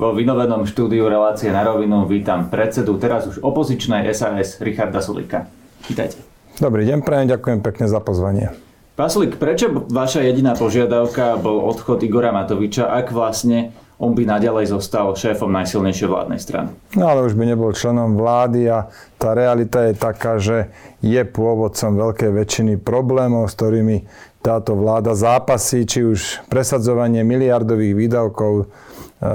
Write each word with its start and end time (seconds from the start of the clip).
Vo 0.00 0.16
vynovenom 0.16 0.64
štúdiu 0.64 1.12
Relácie 1.12 1.52
na 1.52 1.60
rovinu 1.60 2.08
vítam 2.08 2.48
predsedu 2.48 2.96
teraz 2.96 3.28
už 3.28 3.44
opozičnej 3.44 4.08
SAS 4.16 4.56
Richarda 4.56 5.04
Sulika. 5.04 5.44
Vítajte. 5.84 6.16
Dobrý 6.56 6.88
deň, 6.88 7.04
prajem, 7.04 7.28
ďakujem 7.28 7.60
pekne 7.60 7.84
za 7.84 8.00
pozvanie. 8.00 8.48
Pán 8.96 9.12
Sulik, 9.12 9.36
prečo 9.36 9.84
vaša 9.92 10.24
jediná 10.24 10.56
požiadavka 10.56 11.36
bol 11.36 11.68
odchod 11.68 12.00
Igora 12.00 12.32
Matoviča, 12.32 12.88
ak 12.88 13.12
vlastne 13.12 13.76
on 14.00 14.16
by 14.16 14.24
naďalej 14.24 14.72
zostal 14.72 15.12
šéfom 15.12 15.52
najsilnejšej 15.52 16.08
vládnej 16.08 16.40
strany. 16.40 16.72
No 16.96 17.12
ale 17.12 17.28
už 17.28 17.36
by 17.36 17.44
nebol 17.44 17.76
členom 17.76 18.16
vlády 18.16 18.72
a 18.72 18.88
tá 19.20 19.36
realita 19.36 19.84
je 19.84 19.92
taká, 20.00 20.40
že 20.40 20.72
je 21.04 21.20
pôvodcom 21.28 22.00
veľkej 22.00 22.32
väčšiny 22.32 22.80
problémov, 22.80 23.52
s 23.52 23.56
ktorými 23.60 24.08
táto 24.40 24.72
vláda 24.72 25.12
zápasí, 25.12 25.84
či 25.84 26.00
už 26.04 26.48
presadzovanie 26.48 27.20
miliardových 27.20 27.92
výdavkov 27.92 28.52
e, 28.56 28.64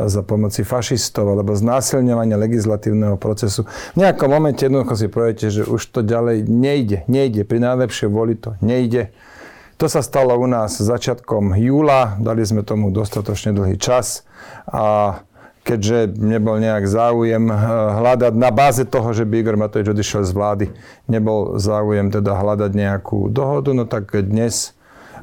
za 0.10 0.22
pomoci 0.26 0.66
fašistov 0.66 1.30
alebo 1.30 1.54
znásilňovanie 1.54 2.34
legislatívneho 2.34 3.16
procesu. 3.22 3.70
V 3.94 4.02
nejakom 4.02 4.30
momente 4.34 4.66
jednoducho 4.66 4.98
si 4.98 5.08
poviete, 5.08 5.54
že 5.54 5.62
už 5.62 5.82
to 5.94 6.02
ďalej 6.02 6.50
nejde. 6.50 7.06
Nejde. 7.06 7.46
Pri 7.46 7.62
najlepšej 7.62 8.10
voli 8.10 8.34
to 8.34 8.58
nejde. 8.66 9.14
To 9.78 9.92
sa 9.92 10.00
stalo 10.00 10.40
u 10.40 10.48
nás 10.48 10.80
začiatkom 10.80 11.54
júla, 11.60 12.16
dali 12.18 12.48
sme 12.48 12.64
tomu 12.64 12.96
dostatočne 12.96 13.52
dlhý 13.52 13.76
čas 13.76 14.24
a 14.72 15.20
keďže 15.66 16.16
nebol 16.22 16.62
nejak 16.62 16.86
záujem 16.86 17.50
eh, 17.50 17.58
hľadať 18.00 18.34
na 18.38 18.50
báze 18.54 18.86
toho, 18.86 19.12
že 19.12 19.26
by 19.26 19.36
Igor 19.42 19.58
Matovič 19.58 19.92
odišiel 19.92 20.24
z 20.24 20.32
vlády, 20.32 20.66
nebol 21.10 21.58
záujem 21.58 22.14
teda 22.14 22.38
hľadať 22.38 22.72
nejakú 22.72 23.28
dohodu, 23.34 23.70
no 23.74 23.84
tak 23.90 24.14
dnes 24.14 24.75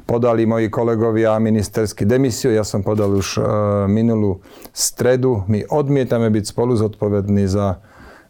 podali 0.04 0.46
moji 0.46 0.68
kolegovia 0.68 1.38
ministerský 1.38 2.04
demisiu, 2.04 2.52
ja 2.52 2.62
som 2.62 2.84
podal 2.84 3.14
už 3.16 3.38
e, 3.38 3.40
minulú 3.88 4.42
stredu. 4.70 5.46
My 5.46 5.64
odmietame 5.66 6.28
byť 6.28 6.44
spolu 6.50 6.76
zodpovední 6.76 7.48
za, 7.48 7.82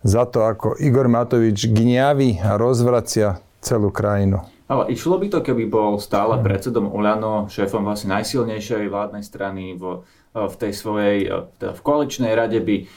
za 0.07 0.29
to, 0.29 0.45
ako 0.47 0.79
Igor 0.79 1.09
Matovič 1.09 1.69
gňaví 1.69 2.41
a 2.43 2.61
rozvracia 2.61 3.43
celú 3.65 3.89
krajinu. 3.93 4.45
Ale 4.67 4.89
išlo 4.89 5.21
by 5.21 5.29
to, 5.29 5.39
keby 5.45 5.69
bol 5.69 6.01
stále 6.01 6.41
predsedom 6.41 6.89
Oľano, 6.89 7.51
šéfom 7.53 7.85
vlastne 7.85 8.17
najsilnejšej 8.17 8.89
vládnej 8.89 9.21
strany 9.21 9.77
v 9.77 10.01
Eh, 10.33 10.49
v 10.49 10.57
tej 10.57 10.73
svojej, 10.73 11.19
eh, 11.29 11.45
teda 11.61 11.77
v 11.77 11.85
koaličnej 11.85 12.33
rade 12.33 12.57
by 12.57 12.89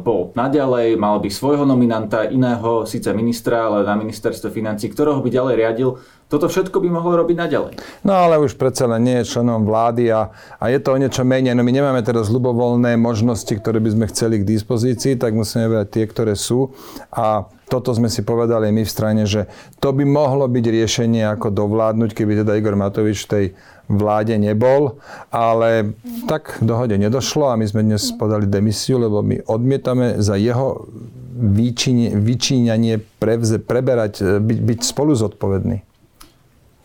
bol 0.00 0.32
naďalej, 0.32 0.96
mal 0.96 1.20
by 1.20 1.28
svojho 1.28 1.68
nominanta, 1.68 2.24
iného, 2.24 2.88
síce 2.88 3.12
ministra, 3.12 3.68
ale 3.68 3.84
na 3.84 4.00
ministerstve 4.00 4.48
financí, 4.48 4.88
ktorého 4.88 5.20
by 5.20 5.28
ďalej 5.28 5.54
riadil. 5.60 5.90
Toto 6.28 6.48
všetko 6.48 6.80
by 6.80 6.88
mohol 6.88 7.20
robiť 7.24 7.36
naďalej. 7.36 7.72
No 8.04 8.16
ale 8.16 8.40
už 8.40 8.56
predsa 8.56 8.88
len 8.88 9.04
nie 9.04 9.16
je 9.20 9.28
členom 9.28 9.64
vlády 9.68 10.12
a, 10.12 10.32
a 10.60 10.64
je 10.72 10.80
to 10.80 10.96
o 10.96 11.00
niečo 11.00 11.24
menej. 11.24 11.52
No 11.52 11.64
my 11.64 11.72
nemáme 11.72 12.00
teraz 12.00 12.32
ľubovoľné 12.32 12.96
možnosti, 13.00 13.52
ktoré 13.52 13.80
by 13.80 13.92
sme 13.92 14.04
chceli 14.08 14.40
k 14.40 14.48
dispozícii, 14.48 15.20
tak 15.20 15.36
musíme 15.36 15.68
brať 15.68 15.88
tie, 15.88 16.04
ktoré 16.04 16.32
sú. 16.36 16.72
A 17.12 17.48
toto 17.68 17.92
sme 17.92 18.08
si 18.08 18.24
povedali 18.24 18.72
my 18.72 18.84
v 18.84 18.92
strane, 18.92 19.28
že 19.28 19.48
to 19.80 19.92
by 19.92 20.04
mohlo 20.04 20.48
byť 20.48 20.64
riešenie, 20.64 21.28
ako 21.28 21.52
dovládnuť, 21.52 22.16
keby 22.16 22.40
teda 22.44 22.56
Igor 22.56 22.76
Matovič 22.76 23.24
tej 23.28 23.52
vláde 23.88 24.36
nebol, 24.36 25.00
ale 25.32 25.96
tak 26.28 26.60
dohode 26.60 26.94
nedošlo 27.00 27.48
a 27.48 27.58
my 27.58 27.64
sme 27.64 27.82
dnes 27.82 28.12
podali 28.14 28.44
demisiu, 28.44 29.00
lebo 29.00 29.24
my 29.24 29.48
odmietame 29.48 30.20
za 30.20 30.36
jeho 30.36 30.84
vyčíňanie 32.18 33.00
prevze, 33.18 33.56
preberať, 33.62 34.12
e, 34.20 34.24
byť, 34.42 34.58
byť 34.58 34.78
spolu 34.84 35.12
zodpovedný. 35.16 35.82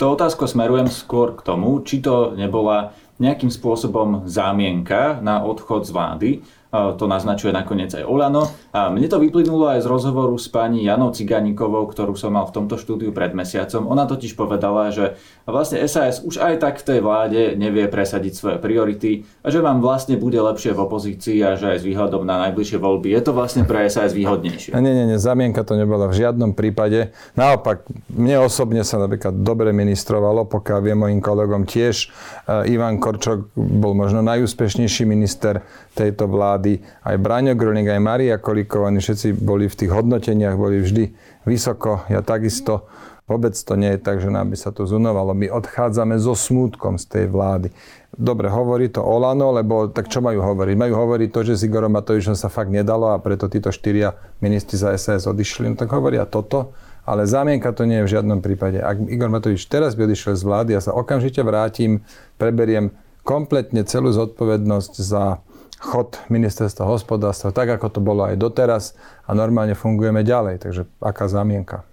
To 0.01 0.17
otázko 0.17 0.49
smerujem 0.49 0.89
skôr 0.89 1.37
k 1.37 1.45
tomu, 1.45 1.81
či 1.85 2.01
to 2.01 2.33
nebola 2.33 2.97
nejakým 3.21 3.53
spôsobom 3.53 4.25
zámienka 4.25 5.21
na 5.21 5.45
odchod 5.45 5.85
z 5.85 5.91
vlády, 5.93 6.29
to 6.73 7.05
naznačuje 7.05 7.53
nakoniec 7.53 7.93
aj 7.93 8.01
Olano. 8.01 8.49
A 8.73 8.89
mne 8.89 9.05
to 9.05 9.21
vyplynulo 9.21 9.77
aj 9.77 9.85
z 9.85 9.87
rozhovoru 9.87 10.33
s 10.41 10.49
pani 10.49 10.81
Janou 10.81 11.13
Ciganíkovou, 11.13 11.85
ktorú 11.85 12.17
som 12.17 12.33
mal 12.33 12.49
v 12.49 12.55
tomto 12.57 12.81
štúdiu 12.81 13.13
pred 13.13 13.37
mesiacom. 13.37 13.85
Ona 13.85 14.09
totiž 14.09 14.33
povedala, 14.33 14.89
že 14.89 15.13
vlastne 15.45 15.85
SAS 15.85 16.25
už 16.25 16.41
aj 16.41 16.53
tak 16.57 16.81
v 16.81 16.87
tej 16.89 16.99
vláde 17.05 17.41
nevie 17.53 17.85
presadiť 17.85 18.33
svoje 18.33 18.57
priority 18.57 19.27
a 19.45 19.53
že 19.53 19.61
vám 19.61 19.85
vlastne 19.85 20.17
bude 20.17 20.41
lepšie 20.41 20.73
v 20.73 20.79
opozícii 20.81 21.37
a 21.45 21.53
že 21.53 21.77
aj 21.77 21.77
s 21.81 21.87
výhľadom 21.87 22.25
na 22.25 22.49
najbližšie 22.49 22.81
voľby 22.81 23.13
je 23.13 23.21
to 23.21 23.31
vlastne 23.37 23.67
pre 23.69 23.85
SAS 23.91 24.15
výhodnejšie. 24.17 24.73
Nie, 24.73 24.93
nie, 24.93 25.05
nie, 25.13 25.19
zamienka 25.21 25.61
to 25.61 25.77
nebola 25.77 26.09
v 26.09 26.25
žiadnom 26.25 26.55
prípade. 26.55 27.13
Naopak, 27.37 27.85
mne 28.09 28.47
osobne 28.47 28.81
sa 28.81 28.97
napríklad 28.97 29.45
dobre 29.45 29.75
ministrovalo, 29.75 30.49
pokiaľ 30.49 30.79
viem 30.81 30.97
mojim 30.97 31.19
kolegom 31.19 31.67
tiež. 31.67 32.09
E, 32.47 32.73
Ivan 32.73 32.97
Korčok 32.97 33.51
bol 33.55 33.93
možno 33.93 34.23
najúspešnejší 34.23 35.03
minister 35.05 35.61
tejto 35.93 36.25
vlády. 36.25 36.62
Aj 37.03 37.15
Braňo 37.19 37.53
Gröning, 37.59 37.87
aj 37.91 38.01
Maria 38.01 38.35
Kolíková, 38.39 38.87
oni 38.87 39.03
všetci 39.03 39.35
boli 39.35 39.67
v 39.67 39.75
tých 39.75 39.91
hodnoteniach, 39.91 40.55
boli 40.55 40.79
vždy 40.79 41.11
vysoko. 41.43 42.07
Ja 42.07 42.23
takisto 42.23 42.87
Vôbec 43.23 43.55
to 43.55 43.79
nie 43.79 43.95
je 43.95 44.03
tak, 44.03 44.19
že 44.19 44.27
nám 44.27 44.51
by 44.51 44.57
sa 44.59 44.75
to 44.75 44.83
zunovalo. 44.83 45.31
My 45.31 45.47
odchádzame 45.47 46.19
so 46.19 46.35
smútkom 46.35 46.99
z 46.99 47.05
tej 47.07 47.25
vlády. 47.31 47.71
Dobre, 48.11 48.51
hovorí 48.51 48.91
to 48.91 48.99
Olano, 48.99 49.55
lebo 49.55 49.87
tak 49.87 50.11
čo 50.11 50.19
majú 50.19 50.43
hovoriť? 50.43 50.75
Majú 50.75 50.93
hovoriť 50.93 51.29
to, 51.31 51.39
že 51.47 51.53
s 51.55 51.63
Igorom 51.63 51.95
Matovičom 51.95 52.35
sa 52.35 52.51
fakt 52.51 52.67
nedalo 52.67 53.15
a 53.15 53.17
preto 53.23 53.47
títo 53.47 53.71
štyria 53.71 54.11
ministri 54.43 54.75
za 54.75 54.91
SAS 54.99 55.23
odišli. 55.23 55.71
No 55.71 55.79
tak 55.79 55.87
hovoria 55.95 56.27
toto, 56.27 56.75
ale 57.07 57.23
zámienka 57.23 57.71
to 57.71 57.87
nie 57.87 58.03
je 58.03 58.11
v 58.11 58.13
žiadnom 58.19 58.43
prípade. 58.43 58.83
Ak 58.83 58.99
Igor 59.07 59.31
Matovič 59.31 59.71
teraz 59.71 59.95
by 59.95 60.03
odišiel 60.03 60.35
z 60.35 60.43
vlády, 60.43 60.69
ja 60.75 60.83
sa 60.83 60.91
okamžite 60.91 61.39
vrátim, 61.47 62.03
preberiem 62.35 62.91
kompletne 63.23 63.87
celú 63.87 64.11
zodpovednosť 64.11 64.93
za 64.99 65.39
chod 65.83 66.15
ministerstva 66.31 66.87
hospodárstva, 66.87 67.51
tak 67.51 67.75
ako 67.75 67.91
to 67.91 67.99
bolo 67.99 68.23
aj 68.23 68.39
doteraz 68.39 68.95
a 69.27 69.35
normálne 69.35 69.75
fungujeme 69.75 70.23
ďalej. 70.23 70.63
Takže 70.63 70.87
aká 71.03 71.27
zámienka? 71.27 71.83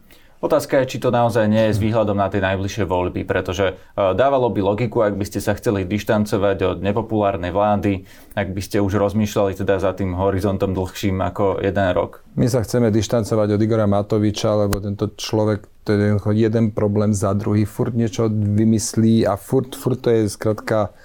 Otázka 0.41 0.81
je, 0.81 0.97
či 0.97 1.05
to 1.05 1.13
naozaj 1.13 1.45
nie 1.53 1.69
je 1.69 1.77
s 1.77 1.83
výhľadom 1.85 2.17
na 2.17 2.33
tie 2.33 2.41
najbližšie 2.41 2.89
voľby, 2.89 3.29
pretože 3.29 3.77
e, 3.77 3.95
dávalo 4.17 4.49
by 4.49 4.65
logiku, 4.65 5.05
ak 5.05 5.21
by 5.21 5.29
ste 5.29 5.37
sa 5.37 5.53
chceli 5.53 5.85
dištancovať 5.85 6.57
od 6.65 6.79
nepopulárnej 6.81 7.53
vlády, 7.53 8.09
ak 8.33 8.49
by 8.57 8.61
ste 8.65 8.81
už 8.81 8.97
rozmýšľali 8.97 9.53
teda 9.53 9.77
za 9.77 9.93
tým 9.93 10.17
horizontom 10.17 10.73
dlhším 10.73 11.21
ako 11.21 11.61
jeden 11.61 11.93
rok. 11.93 12.25
My 12.41 12.49
sa 12.49 12.65
chceme 12.65 12.89
dištancovať 12.89 13.53
od 13.53 13.61
Igora 13.61 13.85
Matoviča, 13.85 14.65
lebo 14.65 14.81
tento 14.81 15.13
človek, 15.13 15.69
to 15.85 15.93
je 15.93 16.17
jeden 16.33 16.73
problém 16.73 17.13
za 17.13 17.37
druhý, 17.37 17.69
furt 17.69 17.93
niečo 17.93 18.33
vymyslí 18.33 19.29
a 19.29 19.37
furt, 19.37 19.77
furt 19.77 20.01
to 20.01 20.09
je 20.09 20.33
skratka 20.33 20.97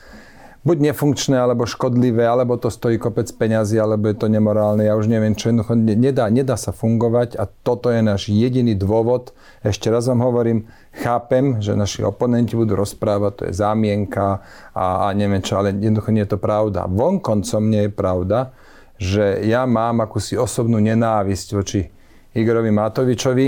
buď 0.66 0.92
nefunkčné, 0.92 1.38
alebo 1.38 1.70
škodlivé, 1.70 2.26
alebo 2.26 2.58
to 2.58 2.74
stojí 2.74 2.98
kopec 2.98 3.30
peňazí, 3.30 3.78
alebo 3.78 4.10
je 4.10 4.18
to 4.18 4.26
nemorálne. 4.26 4.82
Ja 4.82 4.98
už 4.98 5.06
neviem, 5.06 5.38
čo 5.38 5.54
jednoducho 5.54 5.78
nedá, 5.78 6.26
nedá 6.34 6.58
sa 6.58 6.74
fungovať 6.74 7.38
a 7.38 7.46
toto 7.46 7.94
je 7.94 8.02
náš 8.02 8.34
jediný 8.34 8.74
dôvod. 8.74 9.38
Ešte 9.62 9.94
raz 9.94 10.10
vám 10.10 10.26
hovorím, 10.26 10.66
chápem, 10.90 11.62
že 11.62 11.78
naši 11.78 12.02
oponenti 12.02 12.58
budú 12.58 12.74
rozprávať, 12.74 13.32
to 13.38 13.44
je 13.46 13.54
zámienka 13.54 14.42
a, 14.74 15.06
a 15.06 15.14
neviem 15.14 15.46
čo, 15.46 15.62
ale 15.62 15.78
jednoducho 15.78 16.10
nie 16.10 16.26
je 16.26 16.34
to 16.34 16.40
pravda. 16.42 16.90
Vonkoncom 16.90 17.64
nie 17.70 17.86
je 17.86 17.92
pravda, 17.94 18.50
že 18.98 19.46
ja 19.46 19.70
mám 19.70 20.02
akúsi 20.02 20.34
osobnú 20.34 20.82
nenávisť 20.82 21.48
voči 21.54 21.86
Igorovi 22.34 22.74
Matovičovi. 22.74 23.48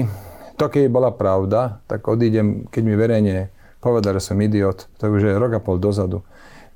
To, 0.54 0.70
keď 0.70 0.86
bola 0.90 1.10
pravda, 1.10 1.82
tak 1.90 2.06
odídem, 2.06 2.70
keď 2.70 2.82
mi 2.86 2.94
verejne 2.94 3.50
povedal, 3.82 4.22
že 4.22 4.34
som 4.34 4.38
idiot, 4.38 4.86
to 5.02 5.10
už 5.10 5.22
je 5.22 5.34
rok 5.34 5.58
a 5.58 5.62
pol 5.62 5.82
dozadu 5.82 6.22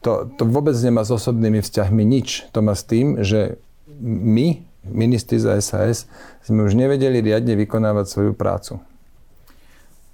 to, 0.02 0.34
to 0.36 0.44
vôbec 0.50 0.74
nemá 0.82 1.06
s 1.06 1.14
osobnými 1.14 1.62
vzťahmi 1.62 2.04
nič. 2.04 2.50
To 2.52 2.66
má 2.66 2.74
s 2.74 2.84
tým, 2.84 3.22
že 3.22 3.62
my, 4.02 4.66
ministri 4.86 5.38
za 5.38 5.56
SAS, 5.62 6.10
sme 6.42 6.66
už 6.66 6.74
nevedeli 6.74 7.22
riadne 7.22 7.54
vykonávať 7.54 8.06
svoju 8.10 8.34
prácu. 8.34 8.82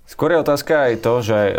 Skôr 0.07 0.35
je 0.35 0.43
otázka 0.43 0.91
aj 0.91 0.93
to, 1.03 1.13
že 1.23 1.39
uh, 1.51 1.55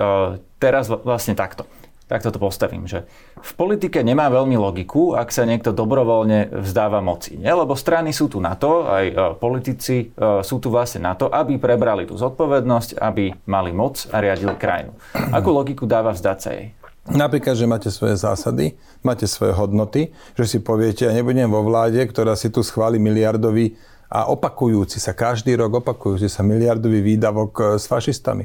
teraz 0.60 0.88
vlastne 0.88 1.36
takto. 1.36 1.68
Takto 2.08 2.32
to 2.32 2.40
postavím, 2.40 2.88
že 2.88 3.04
v 3.36 3.52
politike 3.52 4.00
nemá 4.00 4.32
veľmi 4.32 4.56
logiku, 4.56 5.12
ak 5.12 5.28
sa 5.28 5.44
niekto 5.44 5.76
dobrovoľne 5.76 6.64
vzdáva 6.64 7.04
moci. 7.04 7.36
Nie? 7.36 7.52
Lebo 7.52 7.76
strany 7.76 8.16
sú 8.16 8.32
tu 8.32 8.40
na 8.40 8.56
to, 8.56 8.88
aj 8.88 9.04
uh, 9.12 9.16
politici 9.36 10.16
uh, 10.16 10.40
sú 10.40 10.56
tu 10.56 10.72
vlastne 10.72 11.04
na 11.04 11.12
to, 11.12 11.28
aby 11.28 11.60
prebrali 11.60 12.08
tú 12.08 12.16
zodpovednosť, 12.16 12.96
aby 12.96 13.36
mali 13.44 13.76
moc 13.76 14.08
a 14.08 14.24
riadili 14.24 14.56
krajinu. 14.56 14.96
Akú 15.12 15.52
logiku 15.52 15.84
dáva 15.84 16.16
vzdať 16.16 16.38
sa 16.40 16.50
jej? 16.56 16.72
Napríklad, 17.08 17.56
že 17.56 17.64
máte 17.64 17.88
svoje 17.88 18.20
zásady, 18.20 18.76
máte 19.00 19.24
svoje 19.24 19.56
hodnoty, 19.56 20.12
že 20.36 20.44
si 20.44 20.58
poviete, 20.60 21.08
ja 21.08 21.12
nebudem 21.16 21.48
vo 21.48 21.64
vláde, 21.64 22.04
ktorá 22.04 22.36
si 22.36 22.52
tu 22.52 22.60
schváli 22.60 23.00
miliardový 23.00 23.80
a 24.12 24.28
opakujúci 24.28 25.00
sa, 25.00 25.16
každý 25.16 25.56
rok 25.56 25.80
opakujúci 25.80 26.28
sa 26.28 26.44
miliardový 26.44 27.00
výdavok 27.00 27.52
e, 27.56 27.62
s 27.80 27.88
fašistami. 27.88 28.44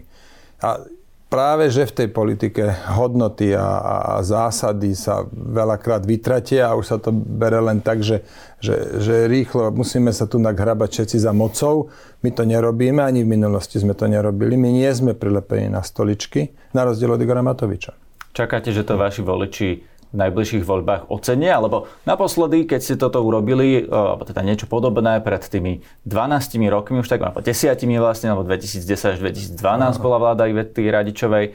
A 0.63 0.79
práve, 1.27 1.67
že 1.71 1.87
v 1.87 1.95
tej 2.03 2.07
politike 2.11 2.63
hodnoty 2.95 3.51
a, 3.51 3.79
a 3.83 4.13
zásady 4.23 4.95
sa 4.95 5.27
veľakrát 5.31 6.07
vytratia 6.07 6.71
a 6.71 6.77
už 6.79 6.85
sa 6.87 6.97
to 7.03 7.11
bere 7.11 7.59
len 7.63 7.83
tak, 7.83 7.99
že, 7.99 8.23
že, 8.63 8.99
že 8.99 9.27
rýchlo 9.27 9.75
musíme 9.75 10.11
sa 10.15 10.23
tu 10.23 10.39
nahrabať 10.39 10.89
všetci 11.03 11.17
za 11.19 11.35
mocou. 11.35 11.91
My 12.23 12.31
to 12.31 12.47
nerobíme, 12.47 13.03
ani 13.03 13.27
v 13.27 13.33
minulosti 13.39 13.79
sme 13.79 13.91
to 13.91 14.07
nerobili. 14.07 14.55
My 14.55 14.71
nie 14.71 14.91
sme 14.91 15.15
prilepení 15.15 15.67
na 15.71 15.83
stoličky, 15.83 16.55
na 16.71 16.87
rozdiel 16.87 17.11
od 17.11 17.19
Igora 17.19 17.43
Matoviča. 17.43 18.02
Čakáte, 18.33 18.73
že 18.73 18.81
to 18.81 18.97
vaši 18.97 19.21
voliči 19.21 19.69
v 20.09 20.15
najbližších 20.17 20.65
voľbách 20.65 21.13
ocenia? 21.13 21.61
Alebo 21.61 21.85
naposledy, 22.09 22.65
keď 22.65 22.79
ste 22.81 22.95
toto 22.97 23.21
urobili, 23.21 23.85
e, 23.85 23.89
alebo 23.89 24.25
teda 24.25 24.41
niečo 24.41 24.65
podobné 24.65 25.21
pred 25.21 25.45
tými 25.45 25.85
12 26.09 26.57
rokmi, 26.73 27.05
už 27.05 27.13
tak, 27.13 27.21
alebo 27.21 27.45
10 27.45 27.77
vlastne, 28.01 28.33
alebo 28.33 28.41
2010 28.41 28.89
až 28.89 29.17
2012 29.21 30.01
bola 30.01 30.17
vláda 30.17 30.49
Ivety 30.49 30.81
Radičovej, 30.89 31.45
e, 31.45 31.51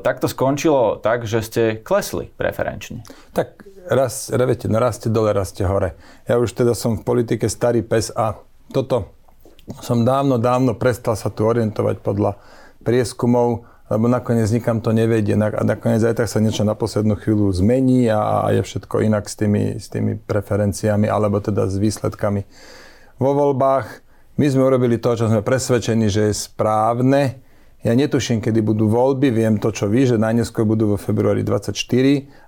tak 0.00 0.24
to 0.24 0.28
skončilo 0.28 0.96
tak, 1.04 1.28
že 1.28 1.44
ste 1.44 1.62
klesli 1.84 2.32
preferenčne. 2.32 3.04
Tak 3.36 3.68
raz, 3.92 4.32
viete, 4.32 4.72
no 4.72 4.80
raz 4.80 4.96
ste 4.96 5.12
dole, 5.12 5.36
raz 5.36 5.52
ste 5.52 5.68
hore. 5.68 6.00
Ja 6.24 6.40
už 6.40 6.56
teda 6.56 6.72
som 6.72 6.96
v 6.96 7.04
politike 7.04 7.44
starý 7.52 7.84
pes 7.84 8.08
a 8.16 8.40
toto 8.72 9.12
som 9.84 10.00
dávno, 10.00 10.40
dávno 10.40 10.72
prestal 10.78 11.12
sa 11.12 11.28
tu 11.28 11.44
orientovať 11.44 12.00
podľa 12.00 12.40
prieskumov 12.86 13.66
lebo 13.86 14.10
nakoniec 14.10 14.50
nikam 14.50 14.82
to 14.82 14.90
nevedie 14.90 15.38
a 15.38 15.62
nakoniec 15.62 16.02
aj 16.02 16.18
tak 16.18 16.28
sa 16.28 16.42
niečo 16.42 16.66
na 16.66 16.74
poslednú 16.74 17.14
chvíľu 17.14 17.54
zmení 17.54 18.10
a, 18.10 18.50
je 18.50 18.62
všetko 18.66 19.06
inak 19.06 19.30
s 19.30 19.38
tými, 19.38 19.78
s 19.78 19.86
tými 19.86 20.18
preferenciami 20.18 21.06
alebo 21.06 21.38
teda 21.38 21.70
s 21.70 21.78
výsledkami 21.78 22.42
vo 23.22 23.30
voľbách. 23.32 24.02
My 24.36 24.46
sme 24.50 24.68
urobili 24.68 25.00
to, 25.00 25.16
čo 25.16 25.30
sme 25.30 25.40
presvedčení, 25.40 26.12
že 26.12 26.28
je 26.28 26.34
správne. 26.34 27.40
Ja 27.86 27.94
netuším, 27.94 28.42
kedy 28.42 28.66
budú 28.66 28.90
voľby, 28.90 29.30
viem 29.30 29.62
to, 29.62 29.70
čo 29.70 29.86
vy, 29.86 30.10
že 30.10 30.18
najneskôr 30.18 30.66
budú 30.66 30.92
vo 30.92 30.98
februári 30.98 31.46
24 31.46 31.70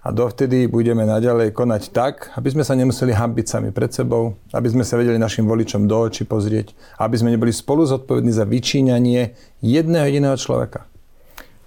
a 0.02 0.08
dovtedy 0.10 0.66
budeme 0.66 1.06
naďalej 1.06 1.54
konať 1.54 1.94
tak, 1.94 2.34
aby 2.34 2.48
sme 2.50 2.66
sa 2.66 2.74
nemuseli 2.74 3.14
hambiť 3.14 3.46
sami 3.46 3.70
pred 3.70 3.94
sebou, 3.94 4.34
aby 4.50 4.66
sme 4.66 4.82
sa 4.82 4.98
vedeli 4.98 5.14
našim 5.14 5.46
voličom 5.46 5.86
do 5.86 6.10
očí 6.10 6.26
pozrieť, 6.26 6.74
aby 6.98 7.14
sme 7.14 7.30
neboli 7.30 7.54
spolu 7.54 7.86
zodpovední 7.86 8.34
za 8.34 8.42
vyčíňanie 8.42 9.38
jedného 9.62 10.10
jediného 10.10 10.34
človeka. 10.34 10.90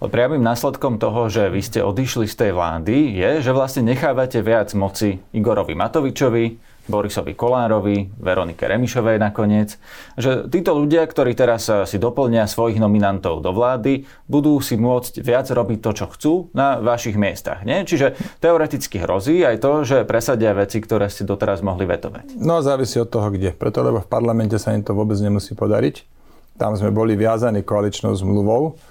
Priamým 0.01 0.42
následkom 0.42 0.98
toho, 0.98 1.30
že 1.30 1.53
vy 1.53 1.62
ste 1.62 1.86
odišli 1.86 2.25
z 2.25 2.33
tej 2.33 2.51
vlády, 2.57 3.13
je, 3.21 3.45
že 3.45 3.53
vlastne 3.53 3.86
nechávate 3.86 4.42
viac 4.42 4.74
moci 4.74 5.21
Igorovi 5.30 5.77
Matovičovi, 5.77 6.57
Borisovi 6.89 7.38
Kolárovi, 7.38 8.09
Veronike 8.18 8.65
Remišovej 8.65 9.21
nakoniec, 9.21 9.77
že 10.18 10.50
títo 10.50 10.74
ľudia, 10.74 11.06
ktorí 11.06 11.38
teraz 11.38 11.69
si 11.86 12.01
doplnia 12.01 12.50
svojich 12.50 12.81
nominantov 12.81 13.45
do 13.45 13.53
vlády, 13.53 14.09
budú 14.25 14.57
si 14.57 14.74
môcť 14.74 15.21
viac 15.21 15.45
robiť 15.53 15.80
to, 15.86 15.92
čo 15.94 16.06
chcú 16.09 16.33
na 16.57 16.81
vašich 16.81 17.13
miestach. 17.13 17.62
Nie? 17.62 17.86
Čiže 17.86 18.18
teoreticky 18.42 18.97
hrozí 18.97 19.45
aj 19.45 19.62
to, 19.62 19.86
že 19.86 20.09
presadia 20.09 20.57
veci, 20.57 20.81
ktoré 20.81 21.13
ste 21.13 21.30
doteraz 21.30 21.62
mohli 21.62 21.86
vetovať. 21.86 22.42
No 22.42 22.65
závisí 22.65 22.97
od 22.97 23.13
toho, 23.13 23.30
kde. 23.30 23.54
Preto, 23.54 23.86
lebo 23.86 24.01
v 24.01 24.09
parlamente 24.09 24.57
sa 24.57 24.74
im 24.74 24.81
to 24.81 24.97
vôbec 24.97 25.21
nemusí 25.21 25.54
podariť. 25.54 26.09
Tam 26.57 26.74
sme 26.74 26.89
boli 26.89 27.13
viazaní 27.13 27.62
koaličnou 27.62 28.18
zmluvou 28.18 28.81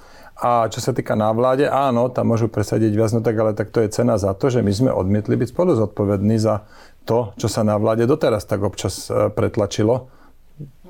a 0.41 0.73
čo 0.73 0.81
sa 0.81 0.97
týka 0.97 1.13
návláde, 1.13 1.69
áno, 1.69 2.09
tam 2.09 2.33
môžu 2.33 2.49
presadiť 2.49 2.97
viac, 2.97 3.13
no 3.13 3.21
tak 3.21 3.37
ale 3.37 3.53
tak 3.53 3.69
to 3.69 3.85
je 3.85 3.93
cena 3.93 4.17
za 4.17 4.33
to, 4.33 4.49
že 4.49 4.65
my 4.65 4.73
sme 4.73 4.91
odmietli 4.91 5.37
byť 5.37 5.53
spolu 5.53 5.77
zodpovední 5.77 6.41
za 6.41 6.65
to, 7.05 7.37
čo 7.37 7.45
sa 7.53 7.61
na 7.61 7.77
vláde 7.77 8.09
doteraz 8.09 8.49
tak 8.49 8.65
občas 8.65 9.13
e, 9.13 9.29
pretlačilo. 9.29 10.09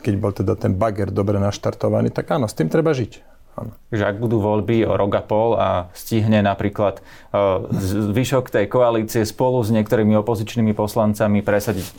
Keď 0.06 0.14
bol 0.22 0.30
teda 0.30 0.54
ten 0.54 0.78
bager 0.78 1.10
dobre 1.10 1.42
naštartovaný, 1.42 2.14
tak 2.14 2.30
áno, 2.30 2.46
s 2.46 2.54
tým 2.54 2.70
treba 2.70 2.94
žiť. 2.94 3.26
Áno. 3.58 3.74
Ak 3.90 4.22
budú 4.22 4.38
voľby 4.38 4.86
o 4.86 4.94
rok 4.94 5.18
a 5.18 5.22
pol 5.26 5.58
a 5.58 5.90
stihne 5.92 6.40
napríklad 6.40 7.02
uh, 7.34 7.66
zvyšok 7.74 8.48
tej 8.48 8.70
koalície 8.70 9.26
spolu 9.26 9.60
s 9.60 9.74
niektorými 9.74 10.14
opozičnými 10.22 10.72
poslancami 10.72 11.42
presadiť 11.42 11.90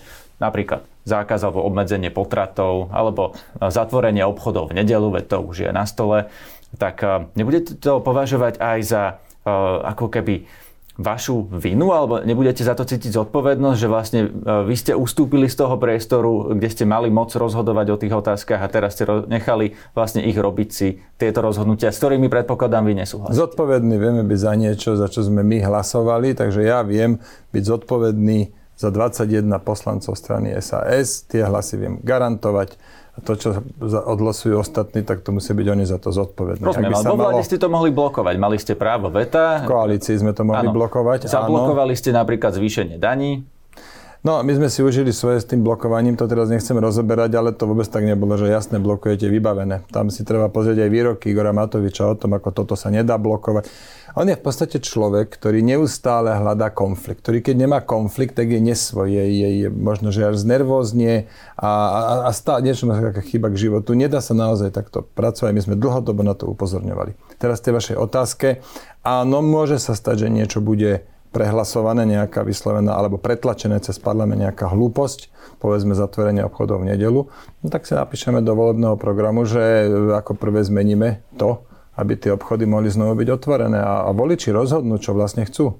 napríklad 0.42 0.81
zákaz 1.06 1.45
alebo 1.45 1.62
obmedzenie 1.62 2.09
potratov 2.09 2.89
alebo 2.89 3.38
e, 3.38 3.69
zatvorenie 3.69 4.25
obchodov 4.25 4.74
v 4.74 4.81
nedelu, 4.81 5.06
veď 5.13 5.24
to 5.30 5.38
už 5.45 5.69
je 5.69 5.69
na 5.69 5.86
stole, 5.86 6.33
tak 6.77 7.03
eh, 7.03 7.27
nebudete 7.35 7.75
to 7.75 8.00
považovať 8.00 8.59
aj 8.62 8.79
za 8.83 9.03
eh, 9.12 9.50
ako 9.88 10.07
keby 10.12 10.47
vašu 11.01 11.50
vinu, 11.50 11.95
alebo 11.95 12.21
nebudete 12.21 12.62
za 12.62 12.77
to 12.77 12.85
cítiť 12.85 13.15
zodpovednosť, 13.15 13.77
že 13.79 13.88
vlastne 13.89 14.21
eh, 14.27 14.63
vy 14.68 14.75
ste 14.77 14.94
ustúpili 14.94 15.50
z 15.50 15.56
toho 15.57 15.75
priestoru, 15.81 16.53
kde 16.53 16.69
ste 16.69 16.83
mali 16.85 17.09
moc 17.09 17.33
rozhodovať 17.33 17.88
o 17.91 17.97
tých 18.00 18.13
otázkach 18.13 18.62
a 18.62 18.71
teraz 18.71 18.95
ste 18.95 19.07
nechali 19.27 19.73
vlastne 19.97 20.21
ich 20.23 20.38
robiť 20.38 20.69
si 20.69 21.01
tieto 21.18 21.41
rozhodnutia, 21.41 21.89
s 21.89 22.00
ktorými 22.00 22.29
predpokladám 22.29 22.85
vy 22.85 23.01
nesúhlasíte. 23.01 23.39
Zodpovedný 23.39 23.95
vieme 23.97 24.24
byť 24.27 24.39
za 24.39 24.53
niečo, 24.53 24.89
za 25.00 25.07
čo 25.09 25.25
sme 25.25 25.41
my 25.41 25.63
hlasovali, 25.63 26.38
takže 26.38 26.62
ja 26.63 26.85
viem 26.85 27.17
byť 27.51 27.63
zodpovedný 27.65 28.62
za 28.81 28.89
21 28.89 29.45
poslancov 29.62 30.17
strany 30.17 30.57
SAS, 30.57 31.29
tie 31.29 31.45
hlasy 31.45 31.77
viem 31.77 31.95
garantovať 32.01 32.81
to, 33.21 33.33
čo 33.38 33.50
odhlasujú 33.85 34.57
ostatní, 34.57 35.06
tak 35.06 35.21
to 35.21 35.29
musí 35.31 35.53
byť 35.53 35.68
oni 35.69 35.85
za 35.85 35.97
to 36.01 36.09
zodpovední. 36.09 36.65
Rozumiem, 36.65 36.94
ale 36.94 37.06
vo 37.06 37.18
vláde 37.18 37.41
malo... 37.41 37.47
ste 37.47 37.57
to 37.62 37.68
mohli 37.69 37.89
blokovať. 37.94 38.35
Mali 38.41 38.57
ste 38.57 38.73
právo 38.73 39.13
veta. 39.13 39.62
V 39.65 39.69
koalícii 39.69 40.18
sme 40.18 40.33
to 40.33 40.41
mohli 40.41 40.68
ano. 40.69 40.73
blokovať. 40.73 41.29
Zablokovali 41.29 41.94
áno. 41.94 42.01
ste 42.01 42.09
napríklad 42.12 42.57
zvýšenie 42.57 42.97
daní. 42.97 43.45
No, 44.21 44.38
my 44.45 44.53
sme 44.53 44.69
si 44.69 44.85
užili 44.85 45.09
svoje 45.09 45.41
s 45.41 45.50
tým 45.50 45.65
blokovaním, 45.65 46.13
to 46.13 46.29
teraz 46.29 46.45
nechcem 46.45 46.77
rozoberať, 46.77 47.33
ale 47.33 47.57
to 47.57 47.65
vôbec 47.65 47.89
tak 47.89 48.06
nebolo, 48.06 48.38
že 48.38 48.53
jasne 48.53 48.77
blokujete 48.77 49.25
vybavené. 49.25 49.81
Tam 49.89 50.13
si 50.13 50.21
treba 50.21 50.45
pozrieť 50.45 50.85
aj 50.85 50.89
výroky 50.94 51.33
Igora 51.33 51.50
Matoviča 51.50 52.06
o 52.06 52.13
tom, 52.13 52.38
ako 52.38 52.53
toto 52.53 52.77
sa 52.77 52.94
nedá 52.94 53.17
blokovať. 53.17 53.65
On 54.16 54.28
je 54.28 54.36
v 54.36 54.44
podstate 54.44 54.84
človek, 54.84 55.31
ktorý 55.31 55.63
neustále 55.63 56.36
hľadá 56.36 56.68
konflikt, 56.68 57.24
ktorý 57.24 57.40
keď 57.40 57.56
nemá 57.56 57.80
konflikt, 57.80 58.36
tak 58.36 58.52
je 58.52 58.60
nesvoj, 58.60 59.08
je, 59.08 59.25
je, 59.31 59.68
možno, 59.72 60.12
že 60.12 60.28
až 60.28 60.44
znervóznie 60.44 61.31
a, 61.56 61.69
a, 61.69 62.00
a 62.28 62.30
stále 62.36 62.68
niečo 62.68 62.92
má 62.92 63.00
taká 63.00 63.24
chyba 63.24 63.48
k 63.48 63.72
životu. 63.72 63.96
Nedá 63.96 64.19
sa 64.19 64.36
naozaj 64.36 64.75
takto 64.75 65.08
pracovať, 65.08 65.52
my 65.56 65.62
sme 65.63 65.75
dlhodobo 65.80 66.28
na 66.28 66.36
to 66.36 66.52
upozorňovali. 66.52 67.16
Teraz 67.40 67.63
tej 67.63 67.80
vašej 67.80 67.98
otázke, 67.98 68.60
áno, 69.08 69.40
môže 69.40 69.80
sa 69.80 69.96
stať, 69.96 70.28
že 70.28 70.34
niečo 70.34 70.60
bude 70.60 71.08
prehlasované, 71.31 72.04
nejaká 72.04 72.44
vyslovená 72.44 72.92
alebo 72.92 73.16
pretlačené 73.16 73.80
cez 73.80 73.96
parlament 73.96 74.44
nejaká 74.44 74.68
hlúposť, 74.68 75.31
povedzme 75.63 75.96
zatvorenie 75.96 76.44
obchodov 76.44 76.84
v 76.84 76.92
nedelu, 76.92 77.31
no 77.31 77.68
tak 77.72 77.88
si 77.88 77.96
napíšeme 77.96 78.44
do 78.44 78.52
volebného 78.52 79.00
programu, 79.00 79.48
že 79.48 79.88
ako 80.12 80.36
prvé 80.36 80.60
zmeníme 80.68 81.24
to, 81.40 81.63
aby 82.01 82.18
tie 82.18 82.33
obchody 82.33 82.65
mohli 82.65 82.89
znovu 82.89 83.21
byť 83.21 83.30
otvorené 83.30 83.77
a, 83.77 84.09
a 84.09 84.12
voliči 84.12 84.50
rozhodnú, 84.50 84.98
čo 84.98 85.13
vlastne 85.13 85.45
chcú. 85.45 85.77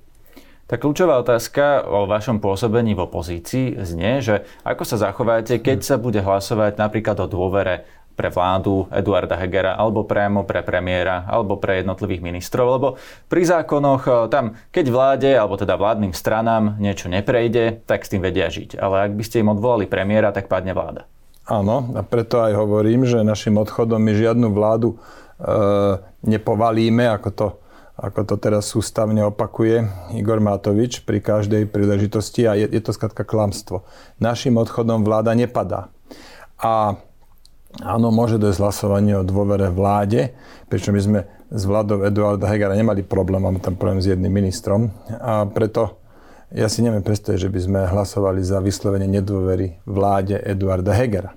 Tá 0.70 0.80
kľúčová 0.80 1.20
otázka 1.20 1.84
o 1.84 2.08
vašom 2.08 2.40
pôsobení 2.40 2.96
v 2.96 3.04
opozícii 3.04 3.76
znie, 3.84 4.24
že 4.24 4.48
ako 4.64 4.88
sa 4.88 5.10
zachováte, 5.10 5.60
keď 5.60 5.84
sa 5.84 5.96
bude 6.00 6.24
hlasovať 6.24 6.80
napríklad 6.80 7.20
o 7.20 7.28
dôvere 7.28 7.84
pre 8.16 8.32
vládu 8.32 8.88
Eduarda 8.88 9.36
Hegera, 9.36 9.76
alebo 9.76 10.08
priamo 10.08 10.48
pre 10.48 10.62
premiéra, 10.62 11.26
alebo 11.26 11.58
pre 11.58 11.82
jednotlivých 11.82 12.22
ministrov, 12.22 12.66
lebo 12.78 12.88
pri 13.28 13.42
zákonoch 13.50 14.04
e, 14.06 14.12
tam, 14.30 14.56
keď 14.70 14.86
vláde, 14.92 15.32
alebo 15.32 15.58
teda 15.58 15.80
vládnym 15.80 16.14
stranám 16.14 16.78
niečo 16.78 17.10
neprejde, 17.10 17.82
tak 17.88 18.06
s 18.06 18.12
tým 18.12 18.22
vedia 18.22 18.52
žiť. 18.52 18.78
Ale 18.78 19.10
ak 19.10 19.18
by 19.18 19.24
ste 19.26 19.42
im 19.42 19.52
odvolali 19.52 19.90
premiéra, 19.90 20.36
tak 20.36 20.52
padne 20.52 20.76
vláda. 20.76 21.08
Áno, 21.50 21.98
a 21.98 22.02
preto 22.06 22.46
aj 22.46 22.54
hovorím, 22.54 23.04
že 23.04 23.26
našim 23.26 23.58
odchodom 23.58 23.98
my 23.98 24.14
žiadnu 24.14 24.54
vládu 24.54 25.02
nepovalíme, 26.22 27.10
ako 27.10 27.30
to, 27.34 27.48
ako 27.98 28.22
to 28.26 28.36
teraz 28.38 28.70
sústavne 28.70 29.26
opakuje 29.26 29.86
Igor 30.18 30.38
Matovič 30.38 31.02
pri 31.02 31.22
každej 31.22 31.70
príležitosti 31.70 32.46
a 32.46 32.54
je, 32.54 32.70
je 32.70 32.82
to 32.82 32.94
skratka 32.94 33.26
klamstvo. 33.26 33.86
Našim 34.22 34.58
odchodom 34.58 35.02
vláda 35.02 35.34
nepadá. 35.34 35.90
A 36.62 36.98
Áno, 37.80 38.12
môže 38.12 38.36
dojsť 38.36 38.60
hlasovanie 38.60 39.16
o 39.16 39.24
dôvere 39.24 39.72
vláde, 39.72 40.36
pričom 40.68 40.92
my 40.92 41.02
sme 41.02 41.20
s 41.48 41.64
vládou 41.64 42.04
Eduarda 42.04 42.52
Hegera 42.52 42.76
nemali 42.76 43.00
problém, 43.00 43.40
máme 43.40 43.64
tam 43.64 43.80
problém 43.80 44.04
s 44.04 44.12
jedným 44.12 44.28
ministrom 44.28 44.92
a 45.24 45.48
preto 45.48 46.04
ja 46.52 46.68
si 46.68 46.84
neviem 46.84 47.00
predstaviť, 47.00 47.48
že 47.48 47.48
by 47.48 47.60
sme 47.64 47.80
hlasovali 47.88 48.44
za 48.44 48.60
vyslovenie 48.60 49.08
nedôvery 49.08 49.80
vláde 49.88 50.36
Eduarda 50.44 50.92
Hegera. 50.92 51.32